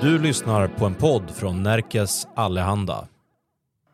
[0.00, 3.08] Du lyssnar på en podd från Närkes Allehanda.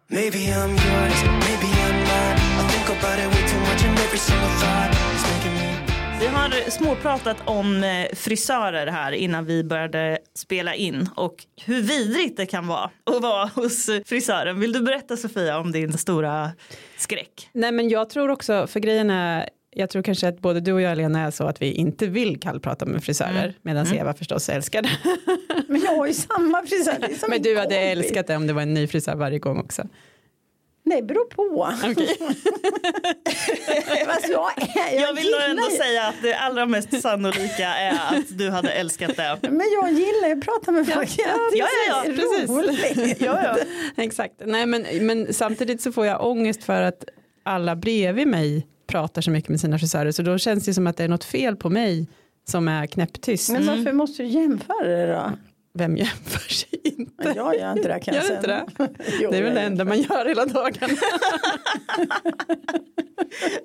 [0.08, 2.38] Maybe I'm yours, maybe I'm not.
[2.38, 5.74] I think about it way too much and every single thought is making me.
[6.20, 11.34] Vi har småpratat om eh, frisörer här innan vi började spela in och
[11.64, 14.60] hur vidrigt det kan vara att vara hos frisören.
[14.60, 16.50] Vill du berätta Sofia om din stora
[16.98, 17.48] skräck?
[17.52, 20.80] Nej men jag tror också, för grejen är, jag tror kanske att både du och
[20.80, 23.54] jag Lena är så att vi inte vill kallprata med frisörer Mm.
[23.62, 24.90] medan Eva förstås älskar det.
[25.74, 26.96] Men jag har ju samma frisör.
[27.28, 27.78] men en du hade kompis.
[28.04, 29.82] älskat det om det var en ny frisör varje gång också.
[30.86, 31.64] Nej, det beror på.
[34.06, 37.92] Fast jag, är, Jag vill nog ändå ju- säga att det allra mest sannolika är
[38.18, 39.38] att du hade älskat det.
[39.42, 41.14] Men jag gillar ju att prata med folk.
[41.18, 41.24] ja,
[41.54, 42.50] ja, ja, precis.
[42.50, 43.20] roligt.
[43.20, 43.56] Ja, ja.
[44.02, 47.04] Exakt, nej men, men samtidigt så får jag ångest för att
[47.42, 50.96] alla bredvid mig pratar så mycket med sina frisörer så då känns det som att
[50.96, 52.08] det är något fel på mig
[52.48, 53.50] som är knäpptyst.
[53.50, 55.30] Men varför måste du jämföra det då?
[55.78, 57.32] Vem jämför sig inte?
[57.36, 58.66] Jag gör inte det kan jag Gör inte säga.
[58.76, 58.88] det?
[59.20, 60.94] Jo, Det är väl det enda man gör hela dagarna.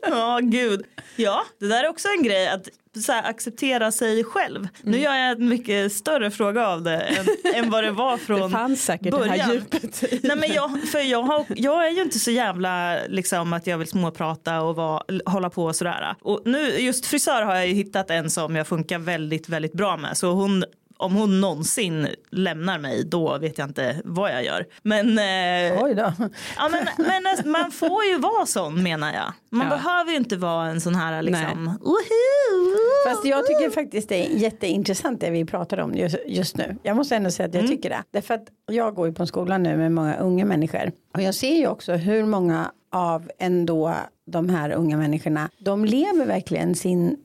[0.01, 0.85] Ja, gud.
[1.15, 2.67] Ja, det där är också en grej att
[3.07, 4.67] här, acceptera sig själv.
[4.81, 5.01] Nu Mm.
[5.03, 8.49] gör jag en mycket större fråga av det än, än vad det var från Det
[8.49, 9.51] fanns säkert det här början.
[9.51, 13.53] djupet i Nej, men jag, för jag, har, jag är ju inte så jävla liksom
[13.53, 16.15] att jag vill småprata och vara, hålla på och sådär.
[16.21, 19.97] Och nu just frisör har jag ju hittat en som jag funkar väldigt, väldigt bra
[19.97, 20.17] med.
[20.17, 20.63] Så hon,
[20.99, 24.65] om hon någonsin lämnar mig då vet jag inte vad jag gör.
[24.83, 26.13] Men, eh, Oj då.
[26.57, 29.33] ja, men, men man får ju vara sån menar jag.
[29.51, 29.75] Man Ja.
[29.77, 31.65] behöver ju inte vara en sån här liksom.
[31.81, 33.09] Woho!
[33.09, 36.75] Fast jag tycker faktiskt det är jätteintressant det vi pratar om just, just nu.
[36.83, 38.03] Jag måste ändå säga att jag tycker det.
[38.11, 40.91] Därför att jag går ju på en skola nu med många unga människor.
[41.13, 43.95] Och jag ser ju också hur många av ändå
[44.27, 47.17] de här unga människorna, de lever verkligen sin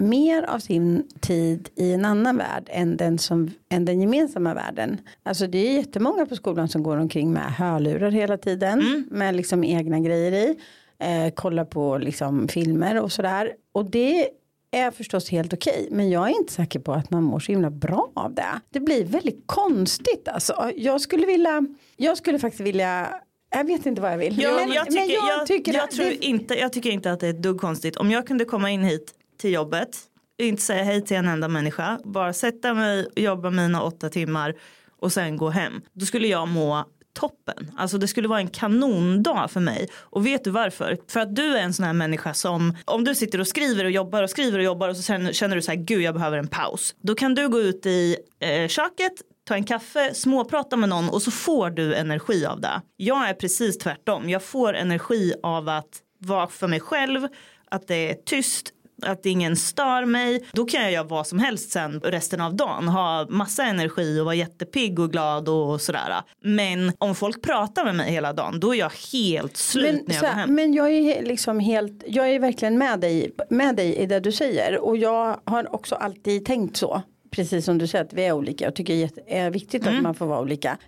[0.00, 5.00] mer av sin tid i en annan värld än den, som, än den gemensamma världen.
[5.22, 9.06] Alltså det är jättemånga på skolan som går omkring med hörlurar hela tiden.
[9.10, 10.56] Med liksom egna grejer i.
[10.98, 13.52] Eh, kollar på liksom filmer och sådär.
[13.72, 14.28] Och det
[14.72, 15.88] är förstås helt okej.
[15.90, 18.60] Men jag är inte säker på att man mår så himla bra av det.
[18.70, 20.70] Det blir väldigt konstigt alltså.
[20.76, 21.66] Jag skulle vilja,
[21.96, 23.08] jag skulle faktiskt vilja
[23.56, 24.42] jag vet inte vad jag vill.
[24.42, 27.12] Jag, Men- jag, tycker, men jag, tycker jag, att tror det- inte, jag tycker inte
[27.12, 27.96] att det är ett dugg konstigt.
[27.96, 29.98] Om jag kunde komma in hit till jobbet,
[30.38, 34.54] inte säga hej till en enda människa, bara sätta mig och jobba mina åtta timmar
[34.98, 35.80] och sen gå hem.
[35.92, 37.70] Då skulle jag må toppen.
[37.76, 39.88] Alltså det skulle vara en kanondag för mig.
[39.96, 40.98] Och vet du varför?
[41.08, 43.90] För att du är en sån här människa som om du sitter och skriver och
[43.90, 46.38] jobbar och skriver och jobbar och så känner, känner du så här gud jag behöver
[46.38, 46.94] en paus.
[47.00, 49.12] Då kan du gå ut i eh, köket
[49.50, 52.82] ta en kaffe, småprata med någon och så får du energi av det.
[52.96, 54.30] Jag är precis tvärtom.
[54.30, 57.28] Jag får energi av att vara för mig själv,
[57.70, 58.72] att det är tyst,
[59.04, 60.44] att ingen stör mig.
[60.52, 62.88] Då kan jag göra vad som helst sen resten av dagen.
[62.88, 66.14] Ha massa energi och vara jättepigg och glad och sådär.
[66.44, 70.14] Men om folk pratar med mig hela dagen då är jag helt slut Men, när
[70.14, 70.54] jag går hem.
[70.54, 74.32] men jag är liksom helt, jag är verkligen med dig, med dig i det du
[74.32, 77.02] säger och jag har också alltid tänkt så.
[77.30, 78.64] Precis som du säger att vi är olika.
[78.64, 79.96] Jag tycker det är viktigt Mm.
[79.96, 80.78] att man får vara olika.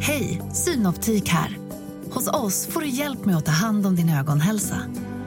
[0.00, 1.58] Hej, Synoptik här.
[2.10, 4.76] Hos oss får du hjälp med att ta hand om din ögonhälsa.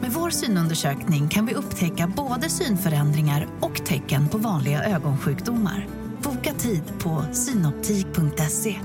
[0.06, 5.88] Med vår synundersökning kan vi upptäcka både synförändringar och tecken på vanliga ögonsjukdomar.
[6.24, 8.76] Boka tid på synoptik.se.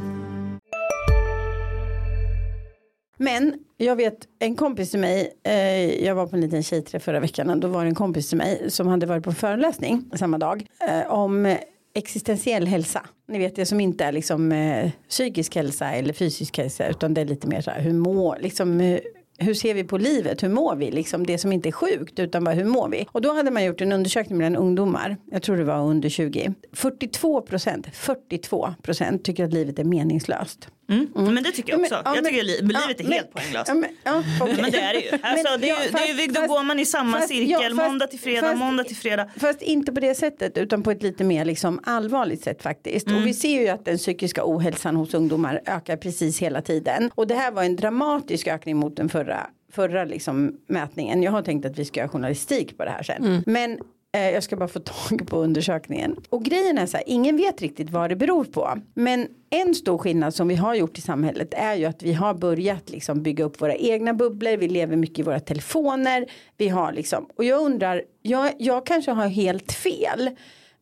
[3.16, 7.20] Men jag vet en kompis till mig, eh, jag var på en liten tjejträff förra
[7.20, 10.38] veckan då var det en kompis till mig som hade varit på en föreläsning samma
[10.38, 11.56] dag eh, om
[11.94, 13.06] existentiell hälsa.
[13.28, 17.20] Ni vet det som inte är liksom eh, psykisk hälsa eller fysisk hälsa utan det
[17.20, 19.00] är lite mer så här hur mår, liksom eh,
[19.41, 22.45] hur, ser vi på livet, hur mår vi, liksom det som inte är sjukt utan
[22.45, 23.06] bara hur mår vi.
[23.12, 26.55] Och då hade man gjort en undersökning bland ungdomar, jag tror det var under 20,
[26.73, 30.69] 42 procent, 42 procent tycker att livet är meningslöst.
[30.91, 31.34] Mm.
[31.34, 31.95] Men det tycker jag Ja, också.
[31.95, 33.69] men- ja, jag men- tycker li- livet ja, är men- helt poänglöst.
[33.69, 34.56] Ja, men, ja, okej.
[34.62, 35.11] Men det är det ju.
[35.12, 37.17] Alltså, Men, det är ja, ju, det är ju fast- då går man i samma
[37.17, 39.28] fast- cirkel, fast- måndag till fredag, fast- måndag till fredag.
[39.37, 43.07] Fast inte på det sättet utan på ett lite mer liksom allvarligt sätt faktiskt.
[43.07, 43.21] Mm.
[43.21, 47.10] Och vi ser ju att den psykiska ohälsan hos ungdomar ökar precis hela tiden.
[47.15, 51.22] Och det här var en dramatisk ökning mot den förra, förra liksom mätningen.
[51.22, 53.43] Jag har tänkt att vi ska göra journalistik på det här sen.
[53.47, 53.78] Men eh,
[54.12, 56.16] Eh, jag ska bara få tag på undersökningen.
[56.28, 58.78] Och grejen är så här, ingen vet riktigt vad det beror på.
[58.95, 62.34] Men en stor skillnad som vi har gjort i samhället är ju att vi har
[62.34, 64.57] börjat liksom bygga upp våra egna bubblor.
[64.57, 66.27] Vi lever mycket i våra telefoner.
[66.57, 70.30] Vi har liksom, och jag undrar, jag, jag kanske har helt fel.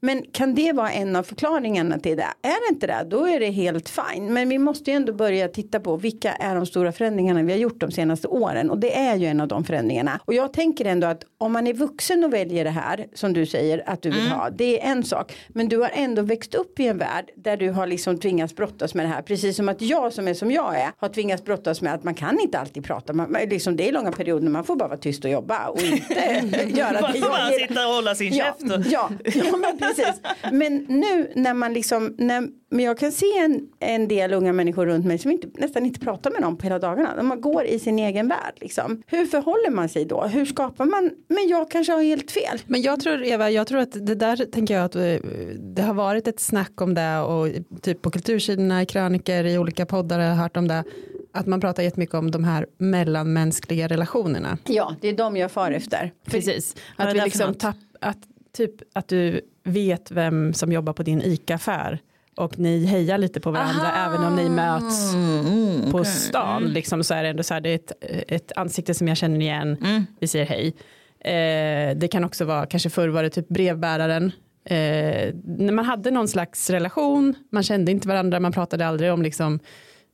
[0.00, 2.22] Men kan det vara en av förklaringarna till det?
[2.42, 4.32] Är det inte det, då är det helt fine.
[4.32, 7.58] Men vi måste ju ändå börja titta på vilka är de stora förändringarna vi har
[7.58, 8.70] gjort de senaste åren.
[8.70, 10.20] Och det är ju en av de förändringarna.
[10.24, 13.46] Och jag tänker ändå att om man är vuxen och väljer det här som du
[13.46, 14.50] säger att du vill ha.
[14.50, 15.36] Det är en sak.
[15.48, 18.94] Men du har ändå växt upp i en värld där du har liksom tvingats brottas
[18.94, 19.22] med det här.
[19.22, 22.14] Precis som att jag som är som jag är har tvingats brottas med att man
[22.14, 23.12] kan inte alltid prata.
[23.12, 26.14] Man, liksom, det är långa perioder man får bara vara tyst och jobba och inte
[26.78, 27.20] göra det.
[27.20, 28.72] Bara, sitta och hålla sin Ja, käft.
[28.72, 28.92] Och...
[28.92, 30.20] ja, ja men precis.
[30.52, 34.87] Men nu när man liksom, när, men jag kan se en, en del unga människor
[34.87, 37.17] runt mig som inte, nästan inte pratar med någon på hela dagarna.
[37.17, 39.02] De går i sin egen värld liksom.
[39.06, 40.23] Hur förhåller man sig då?
[40.23, 42.58] Hur skapar man, men jag kanske har helt fel.
[42.67, 45.14] Men jag tror Eva, jag tror att det där tänker jag att eh,
[45.58, 47.49] det har varit ett snack om det och
[47.82, 50.85] typ på kultursidorna, i kröniker, i olika poddar har jag hört om det.
[51.32, 54.58] Att man pratar jättemycket om de här mellanmänskliga relationerna.
[54.67, 56.12] Ja, det är de jag far efter.
[56.25, 56.76] Precis.
[56.96, 58.19] Att, vi liksom tapp, att,
[58.66, 61.99] typ, att du vet vem som jobbar på din ICA-affär
[62.37, 66.62] och ni hejar lite på varandra även om ni möts Mm, på stan.
[66.62, 67.93] Liksom, så är det ändå så här, det är ett,
[68.28, 70.06] ett ansikte som jag känner igen, Mm.
[70.20, 70.75] vi säger hej.
[71.20, 74.32] Eh, det kan också vara, kanske förr var det typ brevbäraren.
[74.64, 79.22] Eh, när man hade någon slags relation, man kände inte varandra, man pratade aldrig om
[79.22, 79.58] liksom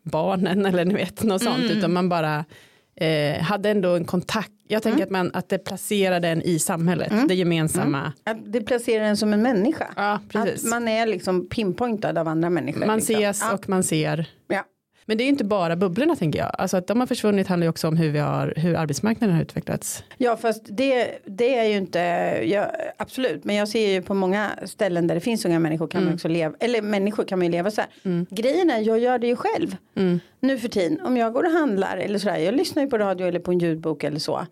[0.02, 1.78] barnen eller ni vet något sånt, Mm.
[1.78, 2.44] utan man bara
[2.96, 4.50] eh, hade ändå en kontakt.
[4.68, 5.04] Jag tänker Mm.
[5.04, 8.12] att, man, att det placerade en i samhället, det gemensamma.
[8.24, 9.86] Att det placerar en som en människa.
[9.96, 10.64] Ja, precis.
[10.64, 12.86] Att man är liksom pinpointad av andra människor.
[12.86, 13.14] Man liksom.
[13.16, 13.54] ses ja.
[13.54, 14.26] och man ser.
[14.48, 14.64] Ja.
[15.06, 16.50] Men det är ju inte bara bubblorna tänker jag.
[16.58, 19.42] Alltså att de har försvunnit handlar ju också om hur, vi har, hur arbetsmarknaden har
[19.42, 20.04] utvecklats.
[20.16, 21.98] Ja fast det, det är ju inte,
[22.44, 26.04] ja, absolut men jag ser ju på många ställen där det finns unga människor kan
[26.04, 28.26] man också leva, eller människor kan man ju leva så här.
[28.30, 29.76] Grejen är jag gör det ju själv.
[30.40, 33.26] Nu för tiden om jag går och handlar eller sådär, jag lyssnar ju på radio
[33.26, 34.46] eller på en ljudbok eller så.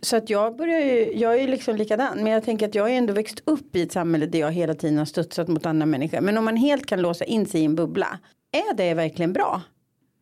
[0.00, 2.82] Så att jag börjar ju, jag är ju liksom likadan men jag tänker att jag
[2.82, 5.66] har ju ändå växt upp i ett samhälle där jag hela tiden har studsat mot
[5.66, 6.20] andra människor.
[6.20, 8.18] Men om man helt kan låsa in sig i en bubbla,
[8.52, 9.62] är det verkligen bra?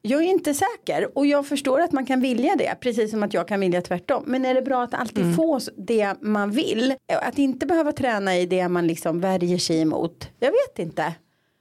[0.08, 3.34] Jag är inte säker och jag förstår att man kan vilja det precis som att
[3.34, 4.24] jag kan vilja tvärtom.
[4.26, 6.94] Men är det bra att alltid få det man vill?
[7.22, 10.28] Att inte behöva träna i det man liksom värjer sig emot.
[10.38, 11.14] Jag vet inte.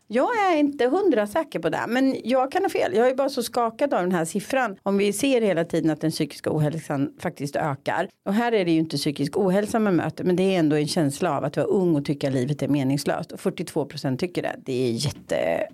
[0.08, 1.86] Jag är inte hundra säker på det.
[1.88, 2.96] Men jag kan ha fel.
[2.96, 4.78] Jag är bara så skakad av den här siffran.
[4.84, 8.10] Om vi ser hela tiden att den psykiska ohälsan faktiskt ökar.
[8.26, 10.24] Och här är det ju inte psykisk ohälsa man möter.
[10.24, 13.32] Men det är ändå en känsla av att vara ung och tycka livet är meningslöst.
[13.32, 14.56] Och 42 procent tycker det.
[14.66, 15.68] Det är jätte...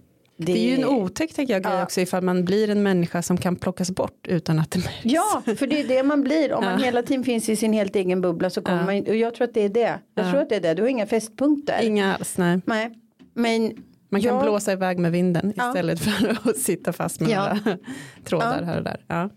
[0.45, 1.83] Det är ju en otäck tänker jag grej Ja.
[1.83, 4.99] också ifall man blir en människa som kan plockas bort utan att det märks.
[5.03, 6.53] Ja, för det är det man blir.
[6.53, 6.85] Om man Ja.
[6.85, 8.85] hela tiden finns i sin helt egen bubbla så kommer Ja.
[8.85, 9.99] man Och jag tror att det är det.
[10.15, 10.31] Jag Ja.
[10.31, 10.73] tror att det är det.
[10.73, 11.79] Du har inga fästpunkter.
[11.83, 12.61] Inga alls, nej.
[12.65, 12.91] Nej.
[13.33, 13.71] Men
[14.09, 17.59] Man kan jag- blåsa iväg med vinden istället för att sitta fast med några
[18.25, 19.29] trådar här och där.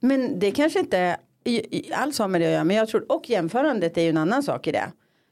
[0.00, 1.16] Men det kanske inte
[1.92, 2.64] alls har med det att göra.
[2.64, 4.84] Men jag tror, och jämförandet är ju en annan sak i det.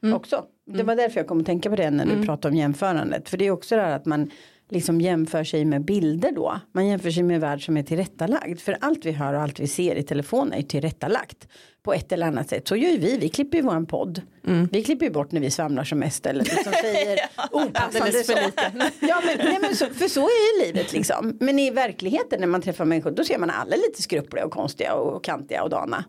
[0.03, 0.15] Mm.
[0.15, 0.43] Också.
[0.65, 3.29] Det var därför jag kom att tänka på det när du pratade om jämförandet.
[3.29, 4.31] För det är också det här att man
[4.73, 6.59] liksom jämför sig med bilder då.
[6.71, 8.59] Man jämför sig med värld som är tillrättalagd.
[8.59, 11.47] För allt vi hör och allt vi ser i telefonen är tillrättalagt.
[11.83, 12.67] På ett eller annat sätt.
[12.67, 13.17] Så gör ju vi.
[13.17, 14.21] Vi klipper ju våran podd.
[14.47, 14.69] Mm.
[14.71, 16.25] Vi klipper ju bort när vi svamlar som mest.
[16.25, 17.19] Eller liksom säger
[17.51, 18.71] opassande saker.
[18.99, 21.37] Ja men, nej, men så, för så är ju livet liksom.
[21.39, 24.93] Men i verkligheten när man träffar människor då ser man alla lite skruppliga och konstiga
[24.93, 26.05] och kantiga och dana.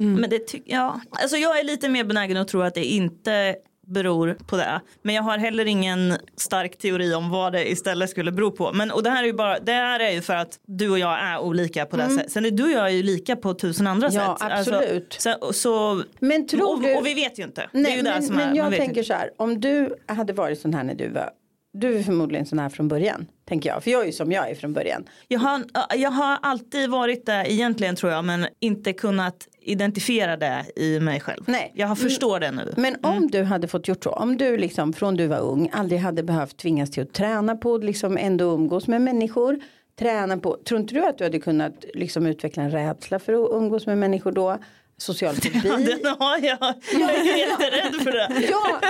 [0.00, 1.00] Men det ja.
[1.10, 3.56] alltså jag är lite mer benägen att tro att det inte
[3.88, 4.80] beror på det.
[5.02, 8.72] Men jag har heller ingen stark teori om vad det istället skulle bero på.
[8.72, 10.98] Men, och det här är ju bara, det här är ju för att du och
[10.98, 12.32] jag är olika på det sättet.
[12.32, 14.52] Sen är du och jag är ju lika på tusen andra Ja, sätt.
[14.52, 15.16] absolut.
[15.18, 16.94] så, så, Men tror och, du...
[16.94, 17.68] och vi vet ju inte.
[17.72, 19.30] Nej, ju men, men är, jag tänker så här.
[19.36, 21.30] Om du hade varit sån här när du var.
[21.72, 23.26] Du är förmodligen sån här från början.
[23.48, 23.84] Tänker jag.
[23.84, 25.04] För jag är ju som jag är från början.
[25.28, 25.64] Jag har,
[25.96, 31.20] jag har alltid varit det egentligen tror jag men inte kunnat identifiera det i mig
[31.20, 31.44] själv.
[31.46, 31.72] Nej.
[31.74, 32.74] Jag förstår det nu.
[32.76, 34.10] Men om du hade fått gjort så.
[34.10, 37.74] Om du liksom från du var ung aldrig hade behövt tvingas till att träna på
[37.74, 39.60] att liksom ändå umgås med människor.
[39.98, 40.56] Träna på.
[40.64, 43.98] Tror inte du att du hade kunnat liksom utveckla en rädsla för att umgås med
[43.98, 44.58] människor då?
[45.00, 45.60] Social fobi.
[46.02, 46.58] Den har jag.
[46.92, 48.46] Jag är jätterädd för det.
[48.50, 48.80] Ja,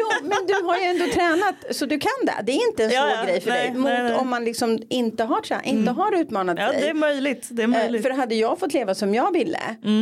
[0.00, 2.34] jo, men du har ju ändå tränat så du kan det.
[2.42, 3.24] Det är inte en svår Ja, ja.
[3.24, 3.78] grej för Nej, dig.
[3.78, 4.14] Mot nej, nej.
[4.14, 6.80] om man liksom inte har, trä- inte har utmanat Ja, sig.
[6.80, 7.46] det är möjligt.
[7.50, 8.02] Det är Eh, möjligt.
[8.02, 9.60] För hade jag fått leva som jag ville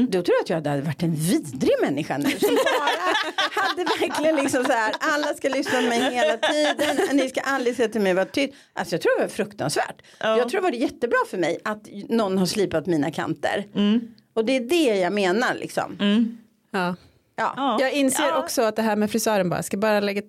[0.08, 2.30] då tror jag att jag hade varit en vidrig människa nu.
[2.30, 7.16] Som bara hade verkligen liksom så här alla ska lyssna på mig hela tiden.
[7.16, 8.54] Ni ska aldrig säga till mig vad tyst.
[8.74, 10.02] Alltså jag tror det var fruktansvärt.
[10.20, 10.38] Ja.
[10.38, 13.64] Jag tror det var jättebra för mig att någon har slipat mina kanter.
[14.36, 15.96] Och det är det jag menar liksom.
[16.70, 16.94] Ja.
[17.36, 17.54] Ja.
[17.56, 17.76] Ja.
[17.80, 18.38] Jag inser Ja.
[18.38, 20.22] också att det här med frisören bara, jag ska bara lägga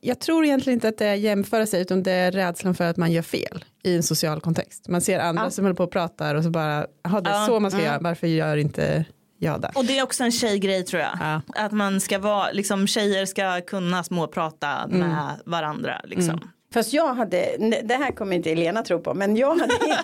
[0.00, 2.96] jag tror egentligen inte att det är jämföra sig utan det är rädslan för att
[2.96, 4.88] man gör fel i en social kontext.
[4.88, 5.50] Man ser andra Ja.
[5.50, 7.46] som håller på och pratar och så bara, jaha det är Ja.
[7.46, 9.04] så man ska göra, varför gör inte
[9.38, 9.70] jag där.
[9.74, 11.10] Och det är också en tjejgrej tror jag.
[11.20, 11.40] Ja.
[11.64, 16.40] Att man ska vara, liksom tjejer ska kunna småprata med varandra liksom.
[16.72, 19.98] Fast jag hade, det här kommer inte Elena tro på, men jag hade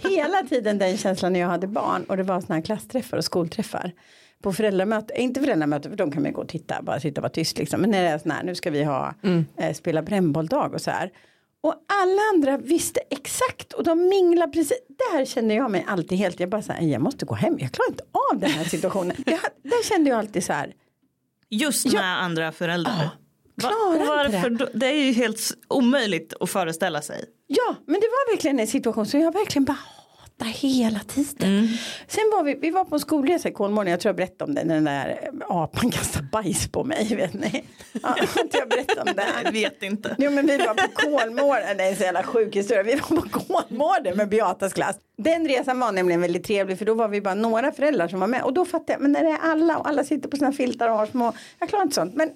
[0.10, 3.24] hela tiden den känslan när jag hade barn och det var sådana här klassträffar och
[3.24, 3.92] skolträffar.
[4.42, 7.22] På föräldramöte, inte föräldramöte för de kan man ju gå och titta, bara sitta och
[7.22, 7.80] vara tyst liksom.
[7.80, 9.14] Men när det är sån här, nu ska vi ha,
[9.56, 11.10] eh, spela brännbolldag och så här.
[11.62, 14.78] Och alla andra visste exakt och de minglade precis.
[14.88, 17.72] Där kände jag mig alltid helt, jag bara så här, jag måste gå hem, jag
[17.72, 19.16] klarar inte av den här situationen.
[19.26, 20.72] Jag, där kände jag alltid så här,
[21.52, 22.92] Just med andra föräldrar.
[22.92, 23.10] Va-
[23.60, 24.70] klarar och inte det.
[24.74, 27.24] det är ju helt omöjligt att föreställa sig.
[27.46, 29.78] Ja, men det var verkligen en situation som jag verkligen bara
[30.40, 31.68] hatar hela tiden.
[32.08, 34.54] Sen var vi, vi var på en skolresa i Kolmården, jag tror jag berättade om
[34.54, 37.14] det, när den där apan kastade bajs på mig.
[37.16, 37.64] Vet ni?
[38.02, 39.26] Ja, inte jag berättat om det?
[39.44, 40.16] Jag vet inte.
[40.18, 42.82] Jo men vi var på Kolmården, det är en så jävla sjuk historia.
[42.82, 44.96] Vi var på Kolmården med Beatas klass.
[45.18, 48.26] Den resan var nämligen väldigt trevlig för då var vi bara några föräldrar som var
[48.26, 48.42] med.
[48.42, 50.88] Och då fattade jag, men när det är alla och alla sitter på sina filtar
[50.88, 52.14] och har små, jag klarar inte sånt.
[52.14, 52.30] Men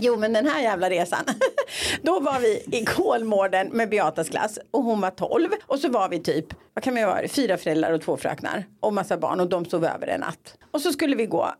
[0.00, 1.24] Jo men den här jävla resan.
[2.02, 5.48] Då var vi i Kolmården med Beatas klass och hon var 12.
[5.66, 8.64] Och så var vi typ, vad kan vi vara, fyra föräldrar och två fröknar.
[8.80, 10.58] Och massa barn och de sov över en natt.
[10.70, 11.54] Och så skulle vi gå,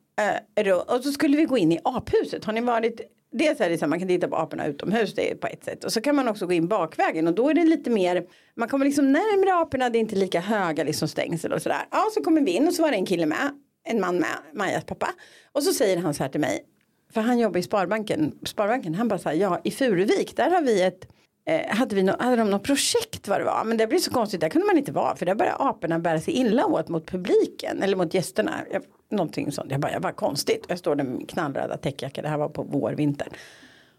[0.57, 2.45] eh, och så skulle vi gå in i aphuset.
[2.45, 3.01] Har ni varit
[3.33, 5.65] Dels är det så här, man kan titta på aporna utomhus det är på ett
[5.65, 5.85] sätt.
[5.85, 8.27] Och så kan man också gå in bakvägen och då är det lite mer
[8.57, 11.87] Man kommer liksom närmre aporna, det är inte lika höga liksom stängsel och sådär.
[11.91, 13.51] Ja så kommer vi in och så var det en kille med
[13.85, 15.09] En man med, Majas pappa.
[15.53, 16.65] Och så säger han så här till mig
[17.13, 18.39] för han jobbar i Sparbanken.
[18.45, 21.09] Sparbanken han bara här, ja i Furuvik där har vi ett
[21.49, 23.65] eh, hade, vi no, hade de något projekt vad det var.
[23.65, 25.17] Men det blir så konstigt, där kunde man inte vara.
[25.17, 27.83] För där började aporna bära sig illa åt mot publiken.
[27.83, 28.61] Eller mot gästerna.
[28.73, 29.71] Jag, någonting sånt.
[29.71, 30.65] Jag bara, jag bara konstigt.
[30.69, 32.23] Jag står där med knallröda täckjacka.
[32.23, 33.29] Det här var på vår, vinter.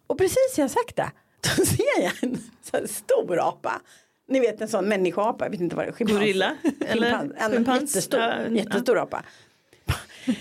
[0.08, 1.12] Och precis jag sagt det.
[1.58, 3.82] Då ser jag en så här stor apa.
[4.28, 5.46] Ni vet en sån människoapa.
[5.46, 6.06] Jag vet inte vad det är.
[6.06, 6.56] Gorilla?
[6.86, 7.34] Eller Schimpans.
[7.38, 7.82] En schimpans?
[7.82, 8.48] jättestor, ja.
[8.48, 9.24] jättestor apa.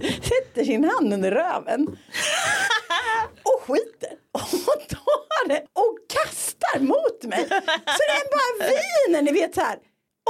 [0.00, 1.86] Sätter sin hand under röven.
[3.42, 4.12] Och skiter.
[4.32, 7.44] Och tar det och kastar mot mig.
[7.96, 9.78] Så den bara viner, ni vet så här.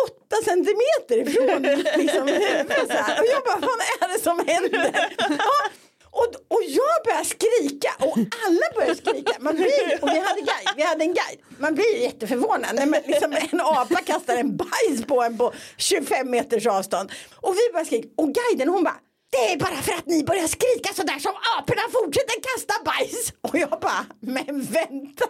[0.06, 1.62] Åtta centimeter ifrån
[1.97, 3.21] liksom, huvudet så här.
[3.21, 3.80] Och jag bara, vad
[4.11, 5.16] är det som händer?
[5.18, 5.71] Ja,
[6.11, 9.33] och, och jag börjar skrika och alla börjar skrika.
[9.38, 11.40] Man blir, och vi hade, guide, vi hade en guide.
[11.59, 15.52] Man blir ju jätteförvånad när man, liksom, en apa kastar en bajs på en på
[15.76, 17.12] 25 meters avstånd.
[17.37, 18.99] Och vi börjar skrika och guiden hon bara
[19.35, 23.33] det är bara för att ni börjar skrika sådär som aporna fortsätter kasta bajs.
[23.41, 25.25] Och jag bara, men vänta.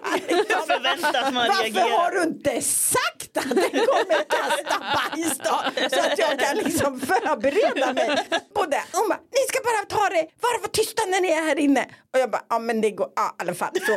[0.48, 5.56] Jag förväntar att man Varför har du inte sagt att den kommer kasta bajs då?
[5.94, 8.08] Så att jag kan liksom förbereda mig
[8.54, 8.82] på det.
[8.92, 11.84] Hon bara, ni ska bara ta det, bara vara tysta när ni är här inne.
[12.12, 13.70] Och jag bara, ja men det går, ja i alla fall.
[13.86, 13.94] Så.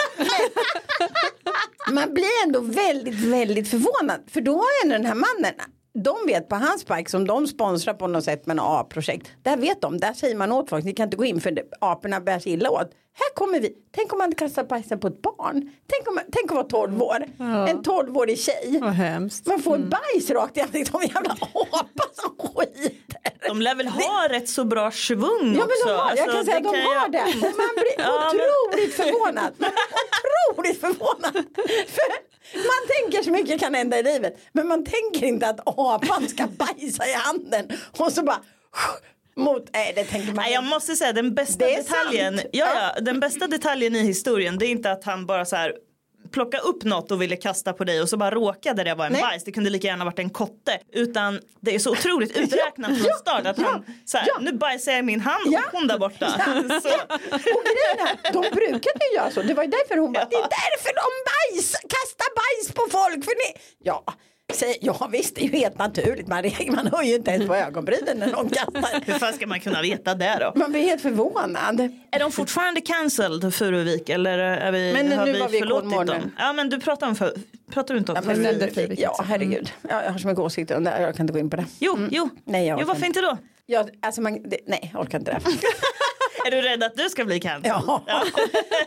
[1.91, 4.21] Man blir ändå väldigt, väldigt förvånad.
[4.33, 5.55] För då har ju ändå den här mannen
[6.03, 9.31] de vet på hans park som de sponsrar på något sätt med något A-projekt.
[9.43, 12.19] Där vet de, där säger man åt folk, ni kan inte gå in för aporna
[12.19, 12.91] bär sig illa åt.
[13.19, 15.71] Här kommer vi, tänk om man kastar bajsen på ett barn.
[15.87, 18.79] Tänk om, tänk att vara 12 år, en 12-årig tjej.
[19.45, 22.91] Man får bajs rakt i ansiktet av en jävla apa som skiter.
[23.47, 25.85] De lär väl ha rätt så bra svung Ja också.
[25.85, 27.23] men de har, jag Alltså, kan säga att de kan har jag- det.
[27.23, 29.53] Och man blir Ja, men- otroligt förvånad.
[29.57, 31.33] Man blir otroligt förvånad.
[31.95, 32.07] För
[32.53, 34.37] man tänker så mycket kan hända i livet.
[34.51, 37.71] Men man tänker inte att apan ska bajsa i handen.
[37.97, 38.39] Och så bara
[39.35, 42.39] mot, nej det tänker man Nej, jag måste säga den bästa Det detaljen.
[42.51, 45.73] Ja, ja, den bästa detaljen i historien det är inte att han bara så här
[46.31, 49.13] plocka upp något och ville kasta på dig och så bara råkade det vara en
[49.13, 49.21] Nej.
[49.21, 49.43] bajs.
[49.43, 50.79] Det kunde lika gärna varit en kotte.
[50.93, 54.39] Utan det är så otroligt uträknat från ja, start att ja, han så här, ja.
[54.39, 56.27] nu bajsar jag i min hand och hon där borta.
[56.83, 56.89] Så,
[57.29, 59.41] Och grejen är, de brukade ju göra så.
[59.41, 63.25] Det var ju därför hon bara, det är därför de bajs, kastar bajs på folk.
[63.25, 63.61] För ni...
[63.83, 64.03] Ja,
[64.81, 66.27] ja visst det är ju helt naturligt.
[66.27, 69.01] Man, man hör ju inte ens på ögonbrynen när någon kastar.
[69.05, 70.59] hur fan ska man kunna veta det då?
[70.59, 71.79] Man blir helt förvånad.
[72.11, 75.89] Är de fortfarande cancelled Furuvik eller är vi, Men har nu vi var vi förlåtit
[75.89, 76.21] Kolmården.
[76.21, 76.31] dem?
[76.37, 77.33] Ja men du pratar om för,
[77.71, 78.99] pratar du inte om Ja, men Furuvik?
[78.99, 79.71] Ja herregud.
[79.89, 81.01] Ja, jag har så mycket åsikter om det.
[81.01, 81.65] Jag kan inte gå in på det.
[81.79, 82.29] Jo, jo.
[82.45, 83.37] Nej, jag jo varför inte då?
[83.65, 85.37] Jag, alltså man, det, nej, jag orkar inte det.
[86.47, 87.81] Är du rädd att du ska bli cancelled?
[87.87, 88.03] Ja.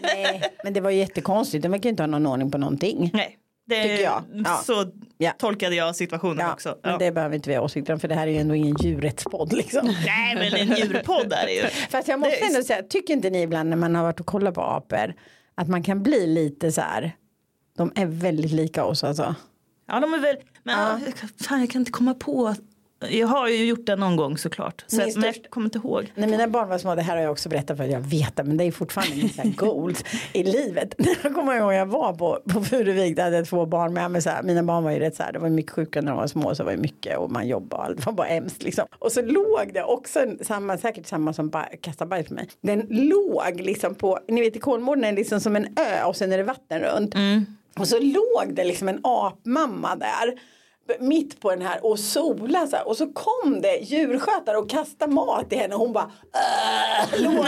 [0.02, 1.62] nej, men det var ju jättekonstigt.
[1.62, 3.11] De verkar ju inte ha någon ordning på någonting.
[3.14, 3.37] Nej.
[3.71, 4.23] Det jag.
[4.45, 4.62] Ja.
[4.67, 5.33] Så Ja.
[5.39, 6.79] tolkade jag situationen Ja, också.
[6.83, 8.77] men det behöver inte vi ha åsikter om för det här är ju ändå ingen
[8.81, 9.87] djurrättspodd liksom.
[10.07, 11.62] Nej men en djurpodd är det ju.
[11.91, 14.27] Fast jag måste Det ändå säga, tycker inte ni ibland när man har varit och
[14.27, 15.15] kollat på apor
[15.55, 17.12] att man kan bli lite så här,
[17.77, 19.35] de är väldigt lika oss alltså.
[19.89, 20.99] Ja de är väl, men ja.
[21.47, 22.55] fan jag kan inte komma på
[23.09, 24.85] Jag har ju gjort det någon gång såklart.
[24.87, 26.12] Så att, men jag största- kommer inte ihåg.
[26.14, 28.45] När mina barn var små, det här har jag också berättat för jag vet det,
[28.45, 30.95] men det är fortfarande min så goals i livet.
[31.23, 34.23] Jag kommer ihåg jag var på, på Furuvik, där hade jag två barn med, men
[34.23, 36.16] så här, mina barn var ju rätt så här, det var mycket sjuka när de
[36.19, 38.85] var små, så var det mycket och man jobbade, och det var bara hemskt liksom.
[38.99, 43.61] Och så låg det också, samma, säkert samma som kastade bajs på mig, den låg
[43.61, 46.37] liksom på, ni vet i Kolmården är det liksom som en ö och sen är
[46.38, 47.14] det vatten runt.
[47.78, 50.35] Och så låg det liksom en apmamma där
[51.00, 52.88] mitt på den här och sola så här.
[52.88, 57.47] och så kom det djurskötare och kastade mat i henne och hon bara "Åh!" låg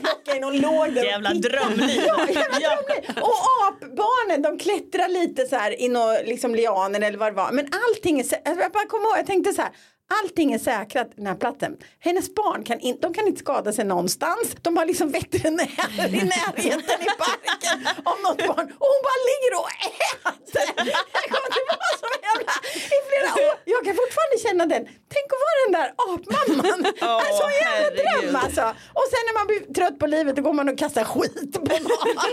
[0.00, 2.02] plockade in och låg där Jävla drömliv.
[2.06, 3.22] Ja, jävla drömliv.
[3.22, 3.34] Och
[3.68, 5.88] apbarnen de klättrar lite så här i
[6.26, 9.52] liksom lianer eller vad det var men allting alltså, jag bara kommer ihåg jag tänkte
[9.52, 9.70] så här
[10.18, 11.76] Allting är säkrat den här platsen.
[11.98, 14.56] Hennes barn kan, in, de kan inte skada sig någonstans.
[14.62, 18.66] De har liksom veterinärer i närheten i parken om något barn.
[18.80, 20.66] Och hon bara ligger och äter.
[20.94, 22.52] Jag kommer vara så jävla
[22.96, 23.54] i flera år.
[23.64, 24.82] Jag kan fortfarande känna den.
[25.14, 26.80] Tänk att vara den där apmamman.
[27.02, 28.06] Åh, alltså en jävla herregud.
[28.24, 28.64] dröm alltså.
[28.98, 31.60] Och sen när man blir trött på livet då går man och kastar skit på
[31.60, 32.16] någon.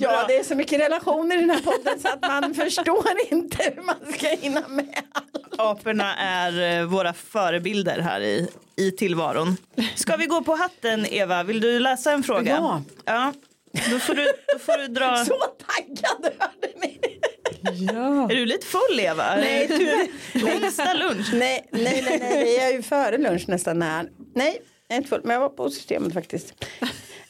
[0.00, 0.24] Ja, Bra.
[0.28, 3.82] det är så mycket relationer i den här podden så att man förstår inte hur
[3.82, 5.54] man ska hinna med allt.
[5.58, 9.56] Aporna är eh, våra förebilder här i, i tillvaron.
[9.94, 11.42] Ska vi gå på hatten Eva?
[11.42, 12.56] Vill du läsa en fråga?
[12.56, 12.82] Ja.
[13.04, 13.32] ja.
[13.90, 15.16] Då får du, då får du dra.
[15.24, 15.34] Så
[15.66, 17.00] taggad hörde ni.
[17.92, 18.30] Ja.
[18.30, 19.36] Är du lite full Eva?
[19.36, 20.56] Nej, tyvärr.
[20.64, 21.30] Onsdag lunch.
[21.32, 24.08] Nej, nej, nej, nej, vi är ju före lunch nästan här.
[24.34, 26.54] Nej, jag är inte full, men jag var på systemet faktiskt.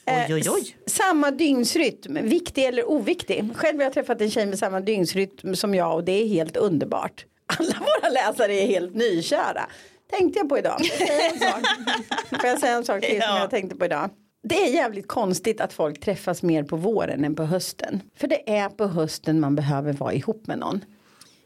[0.09, 0.75] Eh, Oj, oj, oj.
[0.85, 3.49] Samma dygnsrytm, viktig eller oviktig?
[3.55, 6.57] Själv har jag träffat en tjej med samma dygnsrytm som jag och det är helt
[6.57, 7.25] underbart.
[7.59, 9.69] Alla våra läsare är helt nykära.
[10.11, 10.79] Tänkte jag på idag.
[12.41, 13.01] Får jag säga en sak?
[13.01, 13.39] Till som Ja.
[13.39, 14.09] jag tänkte på idag?
[14.43, 18.01] Det är jävligt konstigt att folk träffas mer på våren än på hösten.
[18.17, 20.85] För det är på hösten man behöver vara ihop med någon.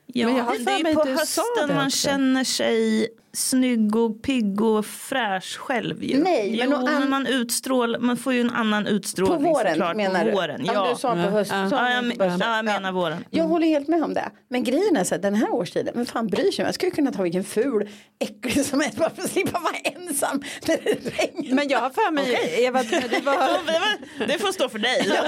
[0.05, 4.85] Ja, Men jag har det är på hösten man känner sig snygg och pigg och
[4.85, 6.23] fräsch själv ju.
[6.23, 9.71] Nej, men jo, an- men man utstrålar, man får ju en annan På utstrålning våren
[9.73, 9.95] såklart.
[9.95, 10.31] menar på du?
[10.31, 10.61] våren.
[10.65, 10.89] Ja, Ja.
[10.93, 11.59] du sa på hösten.
[11.59, 13.25] Ja, du jag, på men- ja, jag menar våren.
[13.29, 14.29] Jag håller helt med om det.
[14.49, 16.65] Men grejen är så att den här årstiden, men fan bryr sig?
[16.65, 19.75] Jag skulle kunna ta vilken ful äcklig som helst bara för att slippa vara
[20.07, 21.55] ensam när det regnar.
[21.55, 23.79] Men jag har för mig, Eva, när du var, Ja, det
[24.19, 25.07] var- Det får stå för dig.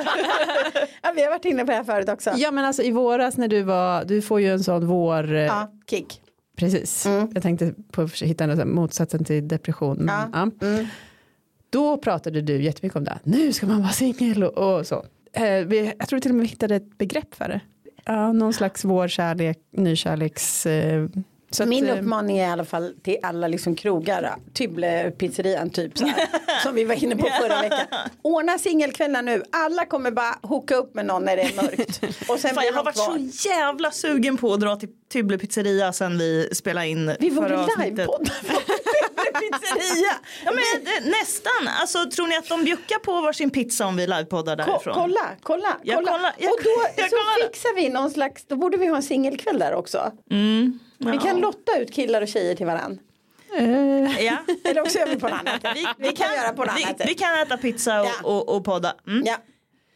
[1.02, 2.30] Ja, vi har varit inne på det här förut också.
[2.30, 5.36] Ja, ja men alltså i våras när du var, du får ju en sån vår,
[5.36, 6.22] eh, kick.
[6.56, 7.06] Precis.
[7.34, 9.98] Jag tänkte på att hitta här motsatsen till depression.
[9.98, 10.52] Men, Ja.
[10.60, 10.86] ja.
[11.70, 13.20] Då pratade du jättemycket om det.
[13.24, 15.06] Nu ska man vara singel och, och så.
[15.34, 17.60] Eh, vi, jag tror till och med vi hittade ett begrepp för det.
[18.06, 20.66] Ja, någon slags vårkärlek, nykärleks...
[20.66, 21.08] Eh,
[21.56, 25.70] så att, Min eh, uppmaning är i alla fall till alla liksom krogar, Tybble pizzerian
[25.70, 26.28] typ så här,
[26.64, 27.88] som vi var inne på förra veckan.
[28.22, 32.04] Ordna singelkvällar nu, alla kommer bara hooka upp med någon när det är mörkt.
[32.30, 33.32] Och sen Fan, jag har varit kvar.
[33.32, 37.42] så jävla sugen på att dra till Tybble pizzeria sen vi spelade in Vi förra
[37.42, 38.10] borde avsnittet.
[38.10, 38.32] Tybble
[39.52, 40.12] pizzeria.
[40.46, 41.68] Ja, men, det, nästan.
[41.82, 44.94] Alltså, tror ni att de bjuckar på varsin pizza om vi livepoddar Ko- därifrån?
[44.96, 46.12] kolla, kolla, Jag kolla.
[46.12, 47.48] kollar, jag- och då jag så kollar.
[47.48, 50.12] fixar vi någon slags, då borde vi ha en singelkväll där också.
[50.98, 53.00] Vi kan lotta ut killar och tjejer till varann.
[53.58, 54.38] eh, Ja.
[54.64, 55.72] Eller också gör vi på något annat sätt.
[55.76, 57.10] Vi, vi kan göra på något annat vi, sätt.
[57.10, 58.14] vi kan äta pizza och, Ja.
[58.30, 58.94] och, och podda.
[59.08, 59.24] Mm.
[59.26, 59.36] Ja.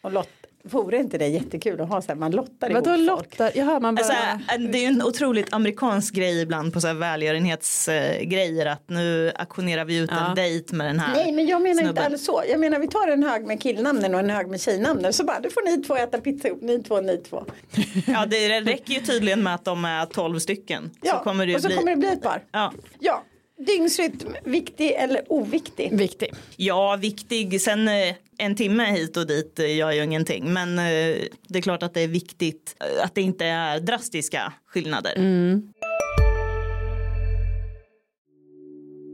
[0.02, 0.30] Och lott,
[0.64, 3.00] vore inte det jättekul att ha så här, man lottar ihop folk.
[3.00, 3.52] Lotta?
[3.58, 4.02] Jaha, man bara...
[4.06, 9.32] Alltså, det är ju en otroligt amerikansk grej ibland på så här välgörenhetsgrejer att nu
[9.36, 10.30] auktionerar vi ut Ja.
[10.30, 12.04] en dejt med den här Nej men jag menar inte snubben.
[12.06, 12.44] alls så.
[12.50, 15.14] Jag menar vi tar en hög med killnamnen och en hög med tjejnamnen.
[15.14, 17.44] Så bara, då får ni två äta pizza ihop, ni två, ni två.
[18.08, 20.92] Ja det räcker ju tydligen med att de är 12 stycken.
[21.02, 21.78] Ja, så kommer det och så bli.
[21.78, 22.44] kommer det bli ett par.
[22.52, 22.74] Ja.
[23.00, 23.24] Ja,
[23.68, 25.98] dygnsrytm, viktig eller oviktig?
[25.98, 26.34] Viktig.
[26.56, 27.62] ja viktig.
[27.62, 30.54] Sen eh, en timme hit och dit eh, gör ju ingenting.
[30.54, 35.14] Men eh, det är klart att det är viktigt att det inte är drastiska skillnader.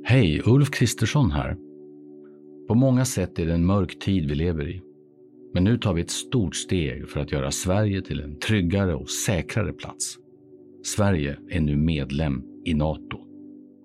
[0.05, 1.55] Hej, Ulf Kristersson här.
[2.67, 4.81] På många sätt är det en mörk tid vi lever i.
[5.53, 9.09] Men nu tar vi ett stort steg för att göra Sverige till en tryggare och
[9.09, 10.17] säkrare plats.
[10.83, 13.24] Sverige är nu medlem i Nato.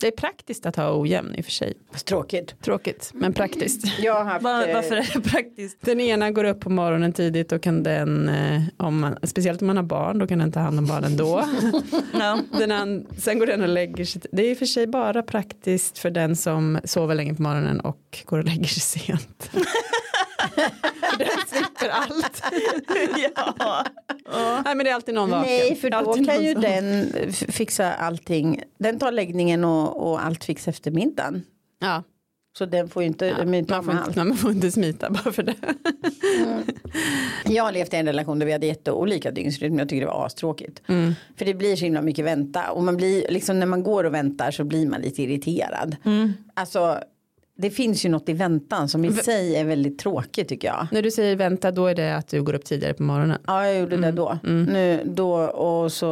[0.00, 1.74] Det är praktiskt att ha ojämn i och för sig.
[2.04, 2.54] Tråkigt.
[2.62, 3.98] Tråkigt men praktiskt.
[3.98, 5.78] Jag har haft, Var, eh, varför är det praktiskt?
[5.80, 9.66] Den ena går upp på morgonen tidigt och kan den, eh, om man, speciellt om
[9.66, 11.44] man har barn, då kan den ta hand om barnen då.
[12.12, 12.38] Ja.
[12.58, 14.22] Den an, sen går den och lägger sig.
[14.32, 17.80] Det är i och för sig bara praktiskt för den som sover länge på morgonen
[17.80, 19.50] och går och lägger sig sent.
[21.18, 22.42] Den slipper allt.
[23.36, 23.84] ja.
[24.64, 25.50] Nej men det är alltid någon vaken.
[25.52, 28.62] Nej, för då kan ju som- den fixa allting.
[28.78, 31.42] Den tar läggningen och, och allt fix efter middagen.
[31.80, 32.02] Ja,
[32.58, 33.44] Så den får ju inte ja.
[33.44, 34.16] Man, får inte, allt.
[34.16, 35.54] man får inte smita bara för det.
[37.44, 39.78] Jag har levt i en relation där vi hade jätteolika dygnsrytm.
[39.78, 40.82] Jag tycker det var astråkigt.
[41.36, 42.70] För det blir så himla mycket vänta.
[42.70, 45.96] Och man blir, liksom när man går och väntar så blir man lite irriterad.
[46.54, 46.98] Alltså
[47.60, 50.86] det finns ju något i väntan som i sig är väldigt tråkigt tycker jag.
[50.92, 53.38] När du säger vänta då är det att du går upp tidigare på morgonen.
[53.46, 54.38] Ja jag gjorde det då.
[54.42, 56.08] Nu, då och så.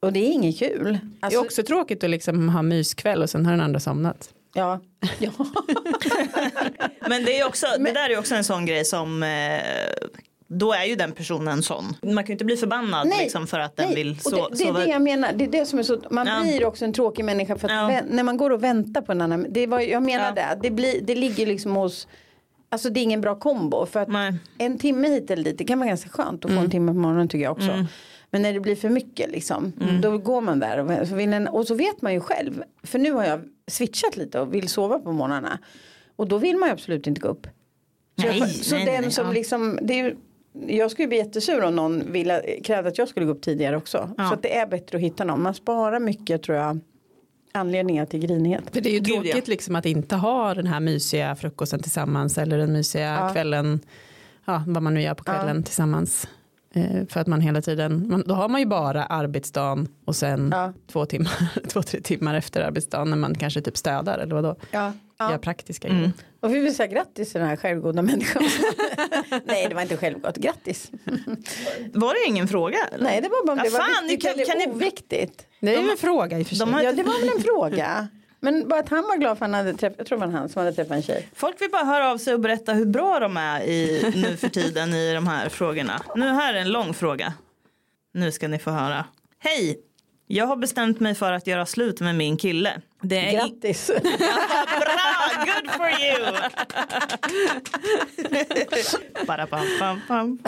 [0.00, 0.92] Och det är inget kul.
[0.92, 4.30] Det Alltså, är också tråkigt att liksom ha myskväll och sen har den andra somnat.
[4.54, 4.80] ja.
[5.18, 5.30] ja.
[7.08, 9.28] Men det, är också, det där är också en sån grej som eh,
[10.58, 11.84] då är ju den personen sån.
[12.02, 14.48] Man kan ju inte bli förbannad Nej, liksom, för att den Nej, vill och so-
[14.50, 14.78] det, det är sova.
[14.78, 15.32] det jag menar.
[15.32, 16.40] Det är det som är så, man Ja.
[16.42, 17.88] blir också en tråkig människa för att Ja.
[18.00, 19.46] vä- när man går och väntar på en annan.
[19.50, 20.54] Det var, jag menar Ja.
[20.54, 20.58] det.
[20.62, 22.08] Det, blir, det ligger liksom hos.
[22.68, 23.86] Alltså det är ingen bra kombo.
[23.86, 24.34] För att Nej.
[24.58, 25.58] en timme hit eller dit.
[25.58, 27.86] Det kan vara ganska skönt att få en timme på morgonen tycker jag också.
[28.30, 29.72] Men när det blir för mycket liksom.
[30.02, 32.62] Då går man där och så, en, och så vet man ju själv.
[32.82, 35.58] För nu har jag switchat lite och vill sova på morgnarna.
[36.16, 37.46] Och då vill man ju absolut inte gå upp.
[38.20, 40.16] Så, Nej, jag, så den som liksom, det är ju,
[40.66, 44.10] jag skulle bli jättesur om någon ville, krävde att jag skulle gå upp tidigare också.
[44.18, 44.28] Ja.
[44.28, 45.42] Så att det är bättre att hitta någon.
[45.42, 46.80] Man sparar mycket tror jag.
[47.54, 48.64] Anledningar till grinighet.
[48.72, 49.42] För det är ju Gud, tråkigt ja.
[49.46, 53.28] liksom att inte ha den här mysiga frukosten tillsammans eller den mysiga Ja.
[53.32, 53.80] kvällen,
[54.44, 56.28] ja, vad man nu gör på kvällen tillsammans.
[56.74, 60.48] Eh, för att man hela tiden, man, då har man ju bara arbetsdagen och sen
[60.52, 60.72] Ja.
[60.92, 61.32] två, timmar,
[61.68, 64.92] två, tre timmar efter arbetsdagen när man kanske typ städar eller vadå, Ja.
[65.20, 65.38] gör Ja.
[65.38, 65.98] praktiska Mm.
[66.00, 66.12] grejer.
[66.40, 68.42] Och vi vill säga grattis till den här självgoda människan.
[69.44, 70.90] Nej det var inte självgott, grattis.
[71.94, 72.76] Var det ingen fråga?
[72.92, 73.04] Eller?
[73.04, 75.46] Nej det var bara om Ja, det var fan, viktigt kan- eller kan oviktigt.
[75.60, 76.66] Det är ju De- en fråga i och för sig.
[76.66, 78.08] de har- Ja det var väl en fråga.
[78.44, 80.48] Men bara att han var glad för han hade träffat, jag tror det var han
[80.48, 81.28] som hade träffat en tjej.
[81.34, 84.48] Folk vill bara höra av sig och berätta hur bra de är i, nu för
[84.48, 86.02] tiden i de här frågorna.
[86.16, 87.34] Nu här är en lång fråga.
[88.14, 89.04] Nu ska ni få höra.
[89.38, 89.80] Hej!
[90.26, 92.80] Jag har bestämt mig för att göra slut med min kille.
[93.02, 93.86] Det är i- Grattis.
[94.02, 95.30] Bra!
[95.46, 96.32] Good for you!
[99.26, 100.38] Bara pam, pam, pam.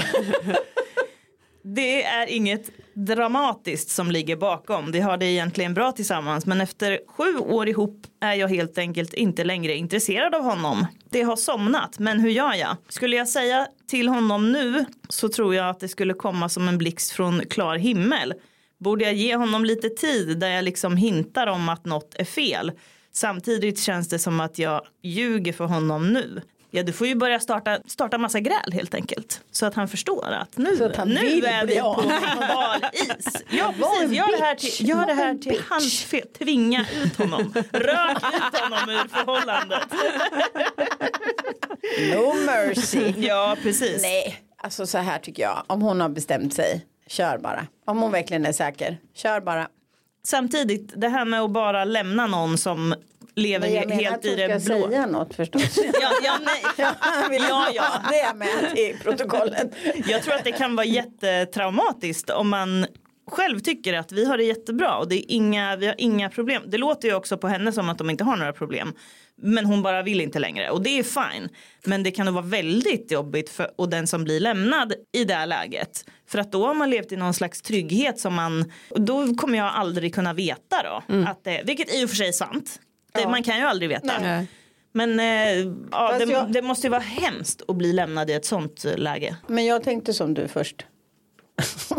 [1.67, 4.93] Det är inget dramatiskt som ligger bakom.
[4.93, 9.15] Vi har det egentligen bra tillsammans men efter sju år ihop är jag helt enkelt
[9.15, 10.87] inte längre intresserad av honom.
[11.11, 12.77] Det har somnat, men hur gör jag?
[12.89, 16.79] Skulle jag säga till honom nu så tror jag att det skulle komma som en
[16.79, 18.35] blixt från klar himmel.
[18.79, 22.73] Borde jag ge honom lite tid där jag liksom hintar om att något är fel?
[23.13, 26.43] Samtidigt känns det som att jag ljuger för honom nu.
[26.77, 29.41] Ja, du får ju börja starta, starta massa gräl helt enkelt.
[29.51, 30.71] Så att han förstår att nu,
[31.07, 32.03] nu är vi på
[32.41, 33.27] hal is.
[33.51, 34.17] Ja, precis.
[34.17, 36.29] Gör det här till, gör det här till hans fel.
[36.39, 37.53] Tvinga ut honom.
[37.73, 39.83] Rök ut honom ur förhållandet.
[42.15, 43.15] No mercy.
[43.17, 44.03] Ja, precis.
[44.03, 45.63] Nej, alltså så här tycker jag.
[45.67, 47.67] Om hon har bestämt sig, kör bara.
[47.87, 49.69] Om hon verkligen är säker, kör bara.
[50.27, 52.95] Samtidigt, det här med att bara lämna någon som
[53.37, 54.89] lever Men jag menar helt att i det ska blå.
[54.89, 55.79] säga något förstås.
[56.01, 56.63] Ja, ja, nej.
[57.49, 57.85] Ja, ja.
[58.11, 59.75] det med i protokollet.
[60.09, 62.87] Jag tror att det kan vara jättetraumatiskt om man
[63.31, 66.63] själv tycker att vi har det jättebra och det är inga, vi har inga problem.
[66.67, 68.93] Det låter ju också på henne som att de inte har några problem.
[69.37, 71.49] Men hon bara vill inte längre och det är fine.
[71.85, 75.35] Men det kan nog vara väldigt jobbigt för och den som blir lämnad i det
[75.35, 76.05] här läget.
[76.29, 79.67] För att då har man levt i någon slags trygghet som man, då kommer jag
[79.75, 81.15] aldrig kunna veta då.
[81.27, 82.81] Att det, vilket i och för sig är sant.
[83.15, 83.29] Det, Ja.
[83.29, 84.13] Man kan ju aldrig veta.
[84.21, 84.47] Nej.
[84.93, 88.45] Men eh, ja, det, jag- det måste ju vara hemskt att bli lämnad i ett
[88.45, 89.37] sånt eh, läge.
[89.47, 90.87] Men jag tänkte som du först.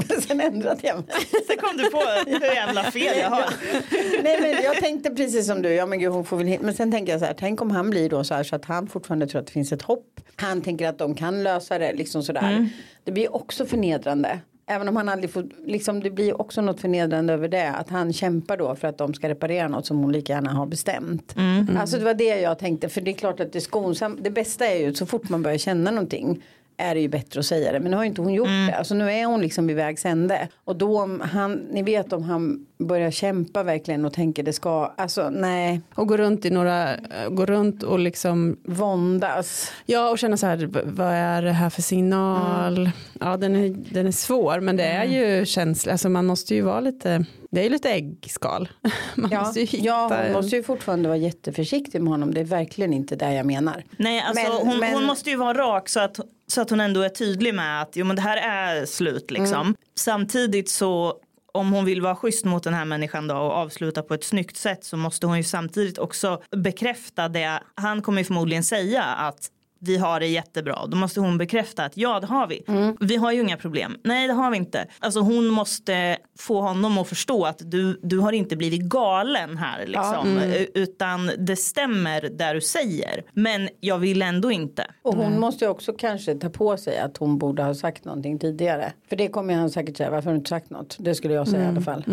[0.09, 1.05] Men Sen ändrade jag mig.
[1.47, 3.45] Sen kom du på hur jävla fel jag har.
[4.23, 5.69] Nej men jag tänkte precis som du.
[5.73, 6.61] Ja men gud hon får väl hit.
[6.61, 7.33] Men sen tänker jag så här.
[7.39, 9.71] Tänk om han blir då så här så att han fortfarande tror att det finns
[9.71, 10.21] ett hopp.
[10.35, 12.69] Han tänker att de kan lösa det liksom sådär.
[13.03, 14.39] Det blir också förnedrande.
[14.67, 17.69] Även om han aldrig får, liksom det blir också något förnedrande över det.
[17.69, 20.65] Att han kämpar då för att de ska reparera något som hon lika gärna har
[20.65, 21.35] bestämt.
[21.79, 22.89] Alltså det var det jag tänkte.
[22.89, 24.23] För det är klart att det är skonsamt.
[24.23, 26.43] Det bästa är ju så fort man börjar känna någonting.
[26.77, 27.79] Är det ju bättre att säga det.
[27.79, 28.75] Men nu har ju inte hon gjort det.
[28.77, 30.47] Alltså nu är hon liksom vid vägs ände.
[30.63, 34.93] Och då om han, ni vet om han börjar kämpa verkligen och tänker det ska,
[34.97, 39.71] alltså nej, Och gå runt i några, eh, gå runt och liksom, våndas.
[39.85, 42.89] ja och känna så här, vad är det här för signal?
[43.19, 46.61] Ja den är, den är svår men det är ju känsligt, alltså man måste ju
[46.61, 48.69] vara lite, det är ju lite äggskal.
[49.15, 52.33] Man Ja, måste ju hitta ja, hon en- måste ju fortfarande vara jätteförsiktig med honom,
[52.33, 53.83] det är verkligen inte det jag menar.
[53.97, 56.79] Nej, alltså Men- hon, men- hon måste ju vara rak så att, så att hon
[56.79, 59.61] ändå är tydlig med att jo, men det här är slut liksom.
[59.61, 59.75] Mm.
[59.97, 61.13] Samtidigt så
[61.55, 64.57] om hon vill vara schysst mot den här människan då och avsluta på ett snyggt
[64.57, 67.59] sätt så måste hon ju samtidigt också bekräfta det.
[67.75, 69.49] Han kommer ju förmodligen säga att
[69.87, 70.85] vi har det jättebra.
[70.87, 72.63] Då måste hon bekräfta att ja det har vi.
[72.67, 72.97] Mm.
[72.99, 73.97] Vi har ju inga problem.
[74.03, 74.87] Nej det har vi inte.
[74.99, 79.85] Alltså hon måste få honom att förstå att du, du har inte blivit galen här
[79.85, 80.27] liksom.
[80.27, 80.65] mm.
[80.73, 83.23] Utan det stämmer där du säger.
[83.33, 84.85] Men jag vill ändå inte.
[85.01, 88.39] Och hon måste ju också kanske ta på sig att hon borde ha sagt någonting
[88.39, 88.93] tidigare.
[89.09, 90.95] För det kommer han säkert säga, varför har du inte sagt något?
[90.99, 92.03] Det skulle jag säga i alla fall.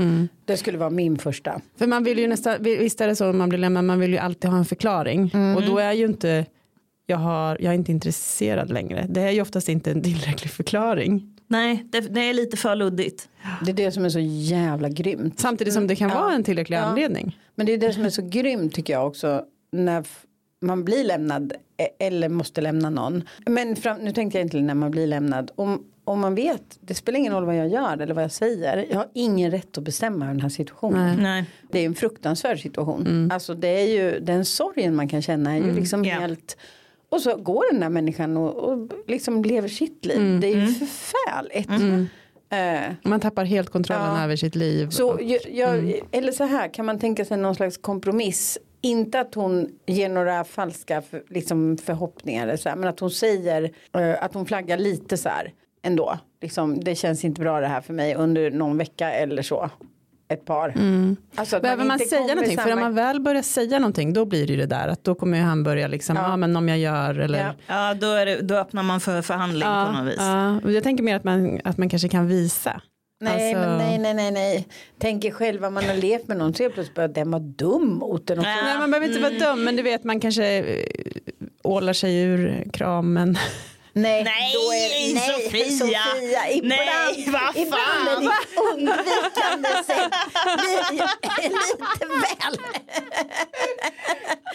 [0.44, 1.61] Det skulle vara min första.
[1.78, 4.18] För man vill ju nästan, visst är det så man blir lämnad, man vill ju
[4.18, 5.30] alltid ha en förklaring.
[5.56, 6.46] Och då är ju inte,
[7.06, 9.06] jag, har, jag är inte intresserad längre.
[9.08, 11.28] Det är ju oftast inte en tillräcklig förklaring.
[11.48, 13.28] Nej det, det är lite för luddigt.
[13.64, 15.40] Det är det som är så jävla grymt.
[15.40, 16.20] Samtidigt som det kan Ja.
[16.20, 16.80] vara en tillräcklig Ja.
[16.80, 17.38] anledning.
[17.54, 19.44] Men det är det som är så grymt tycker jag också.
[19.72, 20.04] När
[20.60, 23.22] man blir lämnad e- eller måste lämna någon.
[23.46, 25.50] Men fram, nu tänkte jag inte när man blir lämnad.
[25.54, 28.86] Om, om man vet, det spelar ingen roll vad jag gör eller vad jag säger.
[28.90, 31.22] Jag har ingen rätt att bestämma över den här situationen.
[31.22, 31.44] Nej.
[31.70, 33.30] Det är en fruktansvärd situation.
[33.32, 36.14] Alltså det är ju den sorgen man kan känna är ju liksom Ja.
[36.20, 36.56] helt.
[37.12, 40.40] Och så går den där människan och, och liksom lever sitt liv.
[40.40, 41.70] Det är ju förfärligt.
[42.51, 44.25] Eh, Man tappar helt kontrollen Ja.
[44.25, 44.88] över sitt liv.
[44.90, 48.59] så Och- jag, jag, Eller så här kan man tänka sig någon slags kompromiss.
[48.81, 53.11] Inte att hon ger några falska för, liksom förhoppningar eller så här, men att hon
[53.11, 56.18] säger eh, att hon flaggar lite så här ändå.
[56.42, 59.70] Liksom, det känns inte bra det här för mig under någon vecka eller så.
[60.33, 60.75] Ett par.
[61.35, 62.57] Alltså att Behöver man inte säga någonting?
[62.59, 65.05] För samma- om man väl börjar säga någonting då blir det ju det där att
[65.05, 66.37] då kommer ju han börja liksom, ja, Ja.
[66.37, 67.55] men om jag gör eller Ja.
[67.66, 70.16] Ja då, är det, då öppnar man för förhandling på något vis.
[70.18, 70.61] ja.
[70.71, 72.81] Jag tänker mer att man, att man kanske kan visa.
[73.21, 74.68] Nej, Alltså- men nej, nej, nej, nej.
[74.99, 77.88] Tänker själv vad man har levt med någon så helt plötsligt börjar den vara dum
[77.95, 78.37] mot den.
[78.37, 78.42] Så.
[78.42, 78.79] Nej.
[78.79, 80.87] Man behöver inte vara dum men du vet man kanske eh,
[81.64, 83.38] ålar sig ur kramen.
[83.94, 85.70] Nej, Nej, då är, nej, Sofia.
[85.70, 88.20] Sofia ibland, Nej, vad ibland är fan.
[88.20, 90.12] ditt undvikande sätt
[90.62, 92.59] lite väl.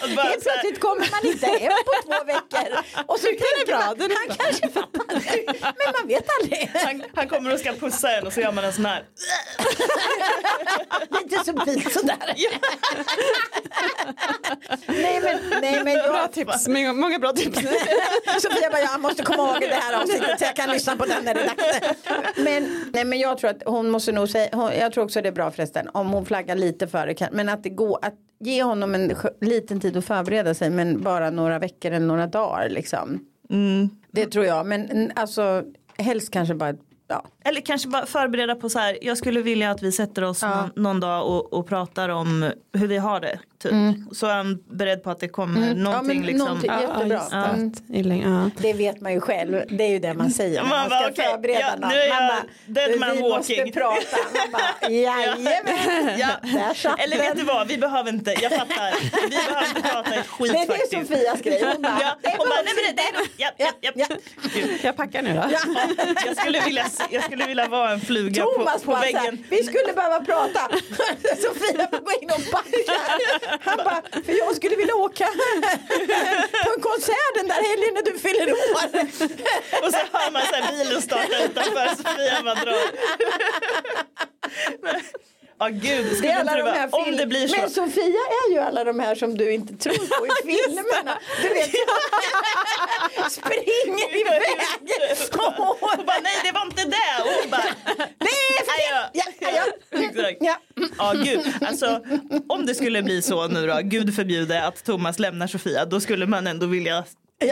[0.02, 2.78] Helt plötsligt kommer man inte hem på två veckor.
[3.08, 4.36] Och så tänker bra, man, han bra.
[4.39, 5.45] kanske fattar det.
[5.62, 6.71] Men man vet aldrig.
[6.73, 9.04] han, han kommer och ska pussa en och så gör man en sån här.
[11.10, 12.34] Lite subtilt sådär.
[14.88, 17.58] nej men, nej men Bra jag, tips, många, många bra tips.
[18.41, 21.24] Sofia bara, jag måste komma ihåg det här avsnittet så jag kan lyssna på den
[21.26, 21.98] när det är dags.
[22.38, 25.28] Men, nej, men jag tror att hon måste nog säga, hon, jag tror också det
[25.28, 27.13] är bra förresten om hon flaggar lite före.
[27.13, 29.12] kan- Men att det går, att ge honom en
[29.42, 33.20] liten tid att förbereda sig men bara några veckor eller några dagar liksom.
[34.12, 35.63] Det tror jag, men mm, alltså
[35.98, 36.74] helst kanske bara,
[37.08, 37.26] ja.
[37.47, 38.97] Eller kanske bara förbereda på så här.
[39.01, 42.88] Jag skulle vilja att vi sätter oss någon, någon dag och, och pratar om hur
[42.88, 43.39] vi har det.
[43.63, 43.73] Typ.
[44.12, 45.77] Så är han beredd på att det kommer Mm.
[45.77, 46.47] Ja, någonting men liksom.
[46.47, 46.71] någonting.
[46.73, 47.23] Ja, Jättebra.
[47.88, 47.99] det.
[47.99, 48.21] Mm.
[48.33, 48.49] Ja.
[48.57, 51.10] Det vet man ju själv, det är ju det man säger Man man bara, ska
[51.12, 52.31] okej, förbereda ja, nu är Man jag
[52.75, 53.73] bara, dead man vi måste walking.
[53.73, 54.17] prata.
[54.33, 55.53] Man bara, jajamän.
[56.17, 56.27] Ja.
[56.83, 58.91] Där Eller vet du vad, vi behöver inte, jag fattar.
[59.29, 61.07] Vi behöver inte prata ett skit Men det är faktiskt.
[61.10, 61.63] Sofias grej.
[61.73, 63.91] Hon bara, Ja, det hon bara, nej men det, det, ja, ja, ja.
[63.95, 64.67] Ja.
[64.83, 65.43] Jag packar nu då.
[66.25, 69.06] jag, skulle vilja, se- jag skulle vilja vara en fluga på, Thomas på bara så
[69.06, 69.43] här, väggen.
[69.50, 70.60] vi skulle behöva prata.
[71.41, 72.93] Sofia får gå in och backa.
[73.62, 75.26] Han bara, för jag skulle vilja åka
[76.65, 79.02] på en konsert den där helgen när du fyller år.
[79.86, 82.78] Och så hör man så här bilen starta utanför Sofia bara drar.
[85.60, 87.62] Ja gud, Det är alla de här vara, om film- det blir så.
[87.62, 88.04] Men Sofia
[88.48, 90.30] är ju alla de här som du inte tror på i
[90.65, 91.17] filmerna.
[91.41, 91.70] Du vet,
[93.32, 94.41] springer iväg.
[95.80, 97.24] Hon bara nej det var inte det.
[97.24, 97.63] Och hon bara
[98.20, 98.82] Nej, för.
[99.13, 99.63] Ja, ja,
[100.04, 100.38] Exakt.
[100.41, 100.56] ja.
[100.98, 102.02] Ja gud, alltså
[102.50, 106.26] om det skulle bli så nu då, gud förbjude att Thomas lämnar Sofia, då skulle
[106.26, 107.04] man ändå vilja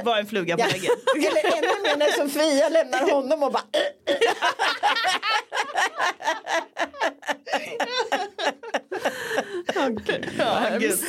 [0.03, 0.67] vara en fluga på Ja.
[0.67, 0.91] väggen.
[1.15, 3.63] Eller ännu mer när Sofia lämnar honom och bara
[10.37, 10.99] Ja, gud.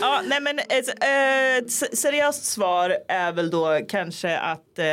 [0.00, 4.84] Ja, nej men ett, ett s- seriöst svar är väl då kanske att eh,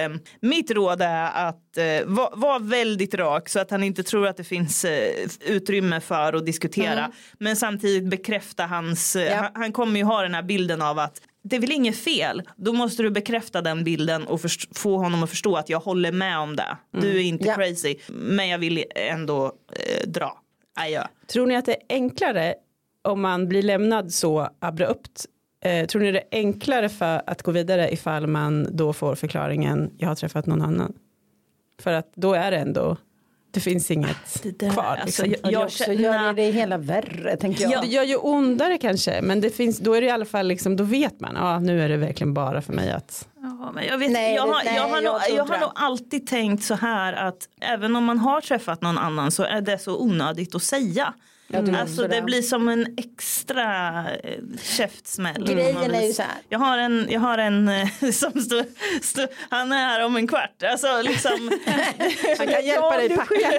[0.42, 4.38] mitt råd är att eh, vara var väldigt rak så att han inte tror att
[4.38, 7.12] det finns eh, utrymme för att diskutera.
[7.40, 9.36] Men samtidigt bekräfta hans, eh, Ja.
[9.36, 12.42] han, han kommer ju ha den här bilden av att det är väl inget fel.
[12.56, 14.42] Då måste du bekräfta den bilden och
[14.76, 16.78] få honom att förstå att jag håller med om det.
[16.92, 17.56] Du är inte Ja.
[17.56, 17.96] crazy.
[18.10, 20.40] Men jag vill ändå eh, dra.
[20.90, 21.10] Ja.
[21.28, 22.54] Tror ni att det är enklare
[23.02, 25.26] om man blir lämnad så abrupt?
[25.66, 29.92] Eh, tror ni det är enklare för att gå vidare ifall man då får förklaringen
[29.98, 30.94] jag har träffat någon annan?
[31.82, 32.98] För att då är det ändå,
[33.54, 34.84] det finns inget Det där, kvar.
[35.02, 35.26] alltså, Liksom.
[35.44, 37.82] jag, Jag jag också känner, gör det hela värre tänker jag.
[37.82, 40.76] Det gör ju ondare kanske, men det finns, då är det i alla fall liksom,
[40.76, 43.98] då vet man, ja nu är det verkligen bara för mig att Ja, men jag,
[43.98, 45.66] vet, Nej, jag, det- har, nej, jag, har, jag nog, tror jag inte har det.
[45.66, 49.62] nog alltid tänkt så här att även om man har träffat någon annan så är
[49.62, 51.14] det så onödigt att säga.
[51.62, 53.66] Tror Alltså det blir som en extra
[54.24, 55.46] eh, käftsmäll.
[55.46, 56.38] Grejen är ju så här.
[56.50, 58.66] Jag har en, jag har en eh, som står,
[59.02, 60.64] står, han är här om en kvart.
[60.64, 61.52] Alltså liksom.
[62.38, 63.52] han kan hjälpa dig packa.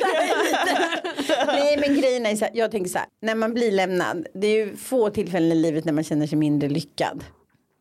[1.46, 4.46] Nej men grejen är så här, jag tänker så här, när man blir lämnad, det
[4.46, 7.24] är ju få tillfällen i livet när man känner sig mindre lyckad.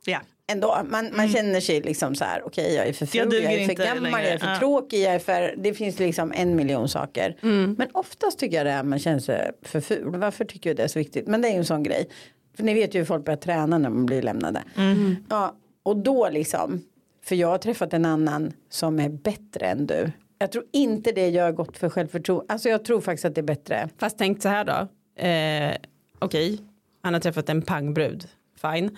[0.05, 0.19] ja.
[0.51, 3.09] Ändå, man, man känner sig liksom så här, okej jag är för Mm.
[3.13, 4.23] Jag ful, duger jag, är för gammal, längre.
[4.23, 4.59] jag är för Ja.
[4.59, 7.37] tråkig, jag är för, det finns liksom en miljon saker.
[7.41, 7.75] Mm.
[7.77, 10.77] Men oftast tycker jag det är att man känner sig för ful, varför tycker jag
[10.77, 11.27] det är så viktigt?
[11.27, 12.09] Men det är ju en sån grej.
[12.57, 14.63] För ni vet ju hur folk börjar träna när man blir lämnade.
[14.77, 15.15] Mm.
[15.29, 16.81] Ja, och då liksom,
[17.23, 20.11] för jag har träffat en annan som är bättre än du.
[20.37, 22.53] Jag tror inte det gör gott för självförtroende.
[22.53, 23.89] Alltså jag tror faktiskt att det är bättre.
[23.97, 24.87] Fast tänk så här då,
[25.27, 25.75] eh,
[26.19, 26.59] okej,
[27.01, 28.27] han har träffat en pangbrud,
[28.61, 28.97] fine.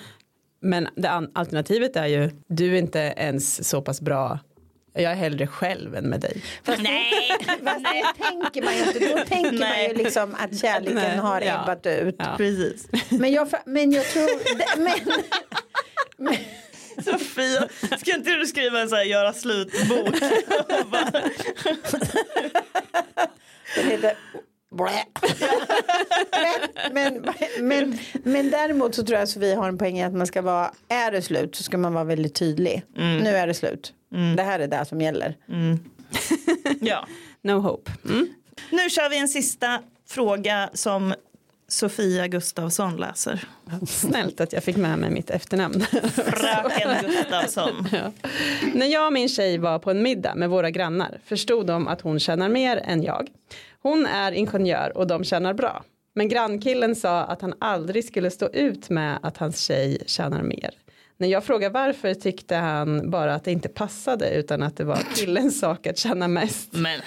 [0.66, 4.40] Men det alternativet är ju, du är inte ens så pass bra,
[4.94, 6.42] jag är hellre själv än med dig.
[6.80, 7.12] Nej.
[7.64, 9.00] Fast det tänker man ju inte.
[9.00, 9.88] Då tänker man Nej.
[9.88, 11.64] ju liksom att kärleken Nej, har ja.
[11.64, 12.16] ebbat ut.
[12.20, 12.34] Ja.
[12.38, 12.88] Precis.
[13.10, 14.58] Men, jag, men jag tror...
[14.58, 14.94] det-
[16.18, 16.36] Men,
[17.04, 17.68] Sofia,
[18.00, 20.16] ska inte du skriva en så här göra slut-bok?
[23.76, 24.14] den heter...
[24.76, 25.06] Blä.
[26.92, 27.26] men, men,
[27.60, 30.42] men, men däremot så tror jag att vi har en poäng i att man ska
[30.42, 32.84] vara, är det slut så ska man vara väldigt tydlig.
[32.96, 33.94] Nu är det slut.
[34.38, 35.38] Det här är det som gäller.
[36.82, 37.08] ja.
[37.42, 37.92] No hope.
[38.06, 38.28] Mm.
[38.72, 41.14] Nu kör vi en sista fråga som
[41.68, 43.48] Sofia Gustafsson läser.
[43.88, 45.82] Snällt att jag fick med mig mitt efternamn.
[46.16, 47.88] Fröken Gustafsson.
[47.92, 48.12] Ja.
[48.74, 52.02] När jag och min tjej var på en middag med våra grannar förstod de att
[52.02, 53.28] hon tjänar mer än jag.
[53.86, 55.84] Hon är ingenjör och de tjänar bra.
[56.16, 60.70] Men grannkillen sa att han aldrig skulle stå ut med att hans tjej tjänar mer.
[61.18, 65.00] När jag frågade varför tyckte han bara att det inte passade utan att det var
[65.16, 66.74] killens sak att tjäna mest.
[66.74, 67.00] Men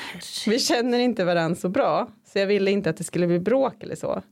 [0.46, 3.82] Vi känner inte varandra så bra så jag ville inte att det skulle bli bråk
[3.82, 4.22] eller så.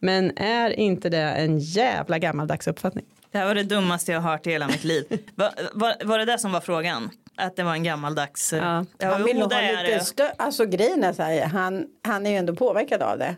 [0.00, 3.06] Men är inte det en jävla gammaldags uppfattning?
[3.32, 5.04] Det här var det dummaste jag har hört i hela mitt liv.
[5.34, 7.10] Va, va, var det det som var frågan?
[7.36, 8.52] Att det var en gammaldags...
[8.52, 8.84] Ja.
[9.02, 12.26] Han vill jo, nog det ha lite stö- Alltså grejen är så här, han, han
[12.26, 13.36] är ju ändå påverkad av det.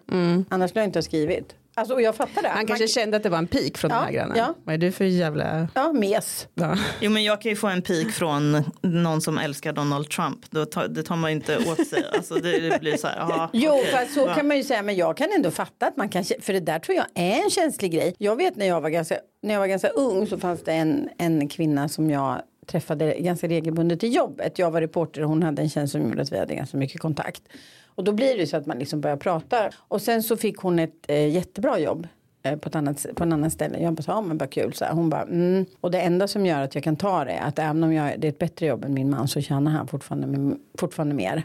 [0.49, 1.55] Annars skulle jag inte ha skrivit.
[1.77, 2.49] Alltså och jag fattar det.
[2.49, 4.39] Han Man- kanske kände att det var en pik från Ja, de här grannarna.
[4.39, 4.55] ja.
[4.65, 5.69] Vad är du för jävla...
[5.75, 6.49] Ja, mes.
[6.55, 6.77] Ja.
[7.01, 10.51] Jo men jag kan ju få en pik från någon som älskar Donald Trump.
[10.51, 12.05] Då tar, det tar man ju inte åt sig.
[12.17, 14.35] Alltså det, det blir så här, aha, Jo, okej, för att så va.
[14.35, 16.79] kan man ju säga, men jag kan ändå fatta att man kan, för det där
[16.79, 18.15] tror jag är en känslig grej.
[18.19, 21.09] Jag vet när jag var ganska, när jag var ganska ung så fanns det en,
[21.19, 24.59] en kvinna som jag träffade ganska regelbundet i jobbet.
[24.59, 27.01] Jag var reporter och hon hade en tjänst som gjorde att vi hade ganska mycket
[27.01, 27.43] kontakt.
[27.95, 29.71] Och då blir det så att man liksom börjar prata.
[29.77, 32.09] Och sen så fick hon ett eh, jättebra jobb
[32.43, 33.79] eh, på, ett annat, på en annan ställe.
[33.79, 34.73] Jag bara ja men vad kul.
[34.73, 34.93] Så här.
[34.93, 35.67] Hon bara, mm.
[35.81, 38.21] Och det enda som gör att jag kan ta det är att även om jag,
[38.21, 41.43] det är ett bättre jobb än min man så tjänar han fortfarande, fortfarande mer.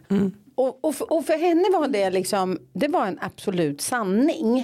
[0.59, 4.59] Och, och, för, och för henne var det liksom, det var en absolut sanning.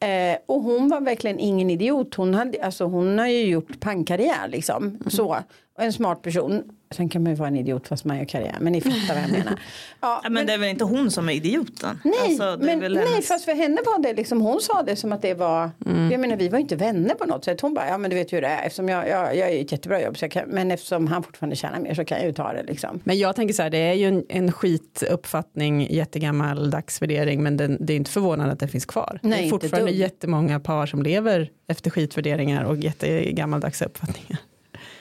[0.00, 2.14] Eh, och hon var verkligen ingen idiot.
[2.14, 4.98] Hon, hade, alltså, hon har ju gjort pangkarriär liksom.
[5.06, 5.36] Så,
[5.78, 6.62] och en smart person.
[6.96, 8.56] Sen kan man ju vara en idiot fast man gör karriär.
[8.60, 9.58] Men ni fattar vad jag menar.
[10.00, 12.00] Ja, Ja, men det är väl inte hon som är idioten?
[12.04, 14.60] Nej, Alltså, det är men, väl nej hennes- fast för henne var det liksom, hon
[14.60, 15.70] sa det som att det var,
[16.10, 17.60] jag menar vi var inte vänner på något sätt.
[17.60, 19.60] Hon bara, ja men du vet ju hur det är, eftersom jag, jag, jag är
[19.60, 22.26] ett jättebra jobb, så jag kan, men eftersom han fortfarande tjänar mer så kan jag
[22.26, 23.00] ju ta det liksom.
[23.04, 27.76] Men jag tänker så här, det är ju en, en skituppfattning, jättegammal dagsvärdering, men den,
[27.80, 29.18] det är inte förvånande att den finns kvar.
[29.22, 34.38] Nej, det är fortfarande jättemånga par som lever efter skitvärderingar och jättegammaldags uppfattningar.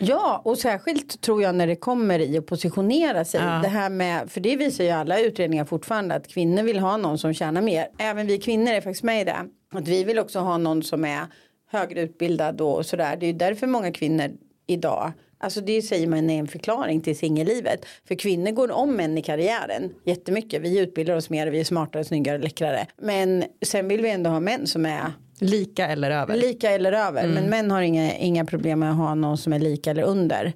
[0.02, 3.42] Ja, och särskilt tror jag när det kommer i att positionera sig.
[3.42, 3.60] Ja.
[3.64, 7.18] Det här med, för det visar ju alla utredningar fortfarande att kvinnor vill ha någon
[7.18, 7.88] som tjänar mer.
[7.98, 9.46] Även vi kvinnor är faktiskt med i det.
[9.74, 11.26] Att vi vill också ha någon som är
[11.72, 13.18] högre utbildad och sådär.
[13.20, 14.30] Det är ju därför många kvinnor
[14.68, 15.12] idag
[15.44, 17.86] Alltså det säger man är en förklaring till singellivet.
[18.08, 20.62] För kvinnor går om män i karriären jättemycket.
[20.62, 22.88] Vi utbildar oss mer, vi är smartare, snyggare, läckrare.
[23.02, 25.12] Men sen vill vi ändå ha män som är
[25.42, 26.36] Lika eller över.
[26.36, 27.28] Lika eller över.
[27.28, 30.54] Men män har inga, inga problem med att ha någon som är lika eller under.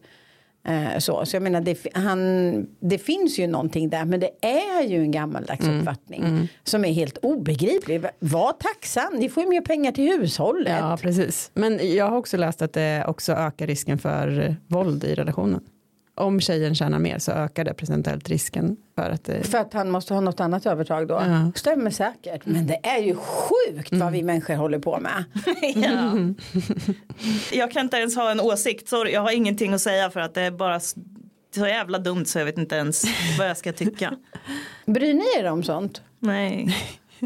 [0.68, 1.26] Eh, så.
[1.26, 5.12] så jag menar det, han, det finns ju någonting där men det är ju en
[5.12, 6.50] gammaldags uppfattning.
[6.64, 8.06] Som är helt obegriplig.
[8.20, 10.78] Var tacksam, ni får ju mer pengar till hushållet.
[10.80, 11.52] Ja, precis.
[11.54, 15.62] Men jag har också läst att det också ökar risken för våld i relationen.
[16.16, 19.92] Om tjejen tjänar mer så ökar det procentuellt risken för att det För att han
[19.92, 21.14] måste ha något annat övertag då.
[21.14, 21.52] Ja.
[21.56, 22.46] Stämmer säkert.
[22.46, 25.24] Men det är ju sjukt vad vi människor håller på med.
[25.76, 26.14] ja.
[27.58, 30.34] Jag kan inte ens ha en åsikt, sorry, jag har ingenting att säga för att
[30.34, 30.80] det är bara
[31.56, 33.04] så jävla dumt så jag vet inte ens
[33.40, 34.18] vad jag ska tycka.
[34.86, 36.02] Bryr ni er om sånt?
[36.20, 36.78] Nej.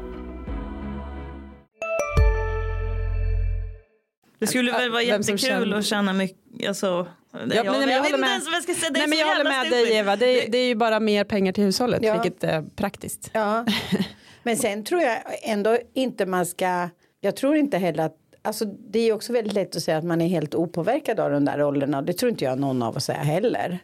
[4.41, 7.07] Det skulle väl vara jättekul känner- att tjäna mycket, alltså.
[7.33, 8.29] Ja, nej, men jag vet håller inte med.
[8.29, 9.87] ens vad jag ska säga, det Nej, men jag håller med stupid.
[9.87, 12.13] dig Eva, det är, det är ju bara mer pengar till hushållet Ja.
[12.21, 13.29] vilket är praktiskt.
[13.33, 13.65] Ja.
[14.43, 16.89] Men sen tror jag ändå inte man ska,
[17.21, 20.21] jag tror inte heller att, alltså det är också väldigt lätt att säga att man
[20.21, 22.01] är helt opåverkad av de där rollerna.
[22.01, 23.79] Det tror inte jag någon av oss är heller.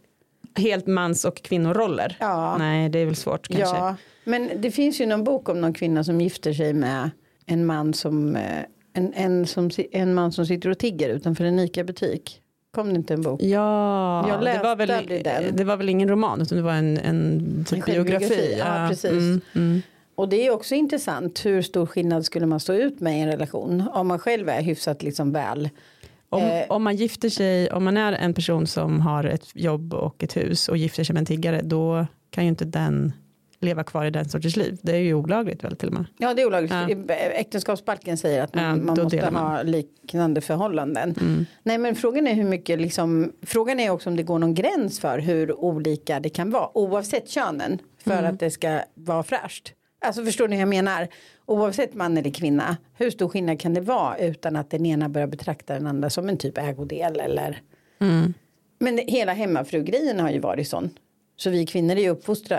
[0.57, 2.17] Helt mans och kvinnoroller.
[2.19, 2.57] Ja.
[2.57, 3.63] Nej det är väl svårt kanske.
[3.77, 7.09] Ja, men det finns ju någon bok om någon kvinna som gifter sig med
[7.45, 8.63] en man som, eh,
[8.97, 12.41] en, en, som, en man som sitter och tigger utanför en ICA-butik.
[12.75, 13.41] Kom det inte en bok?
[13.41, 14.87] Ja, Jag det, läste var väl,
[15.23, 15.55] den.
[15.55, 18.55] det var väl ingen roman utan det var en, en typ En biografi.
[18.59, 19.11] ja, precis.
[19.11, 19.81] Mm, mm.
[20.15, 23.27] Och det är också intressant hur stor skillnad skulle man stå ut med i en
[23.31, 25.69] relation om man själv är hyfsat liksom väl.
[26.29, 26.63] Om, Eh.
[26.69, 30.37] om man gifter sig, om man är en person som har ett jobb och ett
[30.37, 33.13] hus och gifter sig med en tiggare då kan ju inte den
[33.59, 34.77] leva kvar i den sortens liv.
[34.81, 36.05] Det är ju olagligt väl till och med.
[36.17, 36.71] Ja det är olagligt.
[37.07, 37.13] Ja.
[37.15, 39.35] Äktenskapsbalken säger att man, Ja, man måste man.
[39.35, 41.15] ha liknande förhållanden.
[41.21, 41.45] Mm.
[41.63, 44.99] Nej men frågan är hur mycket liksom, frågan är också om det går någon gräns
[44.99, 48.33] för hur olika det kan vara oavsett könen för Mm.
[48.33, 49.73] att det ska vara fräscht.
[50.05, 51.07] Alltså förstår ni hur jag menar?
[51.45, 55.27] Oavsett man eller kvinna, hur stor skillnad kan det vara utan att den ena börjar
[55.27, 57.61] betrakta den andra som en typ ägodel eller
[57.99, 58.33] Mm.
[58.79, 60.89] Men hela hemmafrugrejen har ju varit sån.
[61.37, 62.15] Så vi kvinnor är ju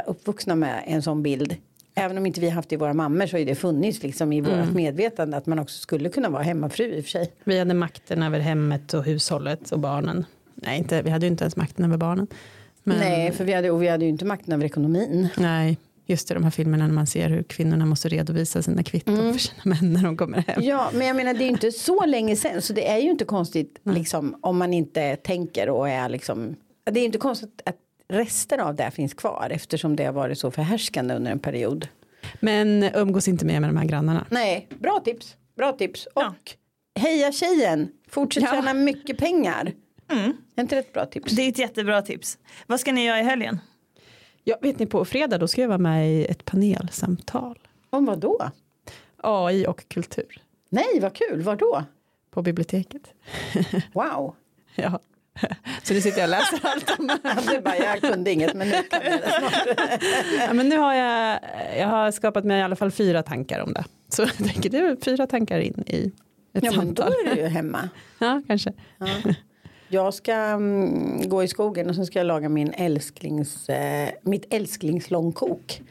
[0.06, 1.56] uppvuxna med en sån bild.
[1.94, 4.38] Även om inte vi haft det i våra mammor så har det funnits liksom i
[4.38, 4.60] Mm.
[4.66, 7.32] vårt medvetande att man också skulle kunna vara hemmafru i och för sig.
[7.44, 10.24] Vi hade makten över hemmet och hushållet och barnen.
[10.54, 12.26] Nej, inte, vi hade ju inte ens makten över barnen.
[12.84, 15.28] Men, Nej, för vi hade, och vi hade ju inte makten över ekonomin.
[15.36, 19.14] Nej, just i de här filmerna när man ser hur kvinnorna måste redovisa sina kvitton
[19.18, 19.32] Mm.
[19.32, 20.62] för sina män när de kommer hem.
[20.62, 23.10] Ja, men jag menar det är ju inte så länge sedan så det är ju
[23.10, 26.56] inte konstigt liksom om man inte tänker och är liksom.
[26.90, 27.76] Det är ju inte konstigt att
[28.08, 31.88] rester av det finns kvar eftersom det har varit så förhärskande under en period.
[32.40, 34.26] Men umgås inte mer med de här grannarna.
[34.30, 35.36] Nej, bra tips.
[35.56, 36.06] Bra tips.
[36.14, 36.54] Och
[37.00, 37.88] heja tjejen.
[38.08, 38.50] Fortsätt Ja.
[38.50, 39.72] tjäna mycket pengar.
[40.10, 40.32] Mm.
[40.56, 41.32] Är inte det ett bra tips?
[41.32, 42.38] Det är ett jättebra tips.
[42.66, 43.60] Vad ska ni göra i helgen?
[44.44, 47.58] Ja, vet ni på fredag då ska jag vara med i ett panelsamtal.
[47.90, 48.50] Om vad då?
[49.16, 51.42] AI och kultur Nej, vad kul.
[51.42, 51.84] Var då?
[52.30, 53.02] på biblioteket.
[53.92, 54.34] Wow.
[54.74, 54.98] Ja.
[55.82, 57.06] Så nu sitter jag och läser allt om
[57.46, 59.98] det bara, jag kunde inget men nu kan jag det
[60.46, 61.40] ja, men nu har jag,
[61.78, 63.84] jag har skapat mig i alla fall fyra tankar om det.
[64.08, 66.12] Så jag tänker det är fyra tankar in i
[66.52, 67.12] ett Ja, men då samtal.
[67.26, 67.88] är du ju hemma.
[68.18, 68.72] Ja, kanske.
[68.98, 69.06] Ja.
[69.88, 74.54] Jag ska mm, gå i skogen och sen ska jag laga min älsklings, eh, mitt
[74.54, 75.82] älsklingslångkok.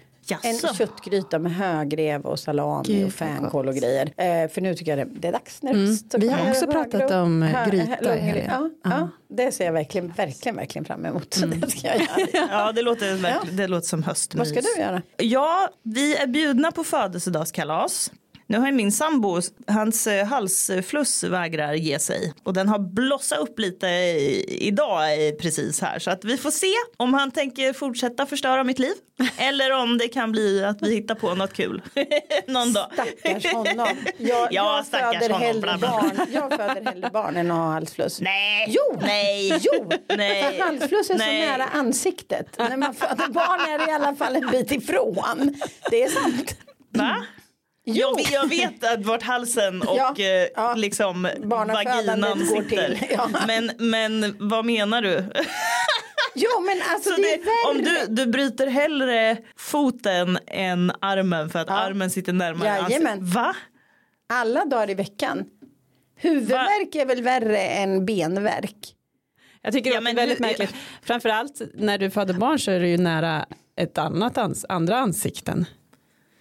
[0.44, 0.74] En Jaså?
[0.74, 4.06] köttgryta med högrev och salami Gud, och fänkål och grejer.
[4.18, 5.70] Eh, för nu tycker jag det, det är dags nu.
[5.72, 5.98] Mm.
[6.18, 8.52] Vi har också pratat om, eh, Hö- gryta i lång- helgen.
[8.52, 9.10] Ja, Ja.
[9.30, 11.34] det ser jag verkligen, verkligen, verkligen fram emot.
[11.34, 12.48] Så det ska jag göra.
[12.52, 14.40] Ja, det låter, det låter som höstmys.
[14.40, 15.02] Vad ska du göra?
[15.18, 18.12] Ja, vi är bjudna på födelsedagskalas.
[18.50, 22.34] Nu har min sambo, hans eh, halsfluss vägrar ge sig.
[22.44, 23.88] Och den har blossat upp lite
[24.48, 26.00] idag eh, precis här.
[26.00, 28.94] Så att vi får se om han tänker fortsätta förstöra mitt liv.
[29.38, 31.82] Eller om det kan bli att vi hittar på något kul
[32.48, 32.88] någon dag.
[32.94, 33.88] Stackars honom.
[34.18, 36.12] Jag, Ja, jag föder honom, hellre barn.
[36.32, 38.22] Jag föder hellre barn än att ha halsfluss.
[38.22, 40.44] Nej, Jo, nej, Jo, nej.
[40.58, 41.46] för halsfluss är Nej.
[41.46, 42.56] så nära ansiktet.
[42.58, 45.56] När man föder barn är det i alla fall en bit ifrån.
[45.92, 46.56] Det är sant.
[46.90, 47.24] Va?
[47.90, 50.74] Jag, vet- jag vet att vart halsen och Ja, eh, ja.
[50.76, 52.96] liksom vaginan går sitter.
[52.96, 53.30] till, ja.
[53.48, 55.24] Men, men vad menar du?
[56.40, 61.50] Jo, men alltså Så det är det, om du, du bryter hellre foten än armen
[61.50, 61.74] för att Ja.
[61.78, 63.08] armen sitter närmare Jajamän.
[63.08, 63.36] ansiktet.
[63.36, 63.56] Va?
[64.30, 65.44] Alla dagar i veckan.
[66.16, 68.76] Huvudvärk är väl värre än benvärk.
[69.62, 70.76] Jag tycker det är väldigt hur- märkligt.
[71.04, 73.46] Framförallt när du föder barn så är du ju nära
[73.78, 75.66] ett annat ans andra ansikten.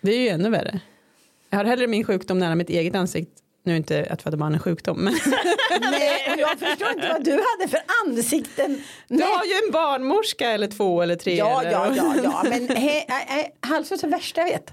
[0.00, 0.80] Det är ju ännu värre.
[1.50, 4.54] Jag har hellre min sjukdom nära mitt eget ansikte nu är inte att föda barn
[4.54, 5.14] en sjukdom, men
[5.80, 8.82] Nej, och jag förstår inte vad du hade för ansikten.
[9.08, 11.36] du har ju en barnmorska eller två eller tre.
[11.36, 12.68] Ja, eller, ja, ja, ja, men
[13.60, 14.72] halsfluss är det värsta jag vet.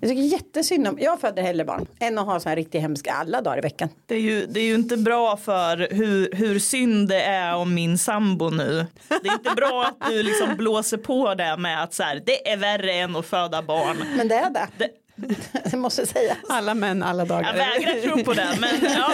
[0.00, 3.12] Jag tycker jättesynd om, jag föder hellre barn än att ha så här riktigt hemska
[3.12, 3.88] alla dagar i veckan.
[4.06, 7.74] Det är, ju, det är ju inte bra för hur, hur synd det är om
[7.74, 8.86] min sambo nu.
[9.08, 12.48] Det är inte bra att du liksom blåser på det med att så här, det
[12.50, 13.96] är värre än att föda barn.
[14.16, 14.68] Men det är det.
[14.78, 14.90] Det
[15.72, 16.38] måste sägas.
[16.48, 17.44] Alla män alla dagar.
[17.46, 19.12] Jag vägrar tro på det, men ja,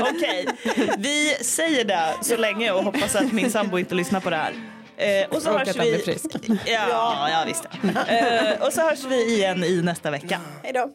[0.00, 0.46] okej.
[0.98, 4.52] Vi säger det så länge och hoppas att min sambo inte lyssnar på det här.
[4.96, 5.92] Eh, och så Och hörs att han vi...
[5.92, 6.26] blir frisk.
[6.66, 7.64] Ja, ja visst.
[8.08, 10.40] Eh, och så hörs vi igen i nästa vecka.
[10.62, 10.90] Hej då.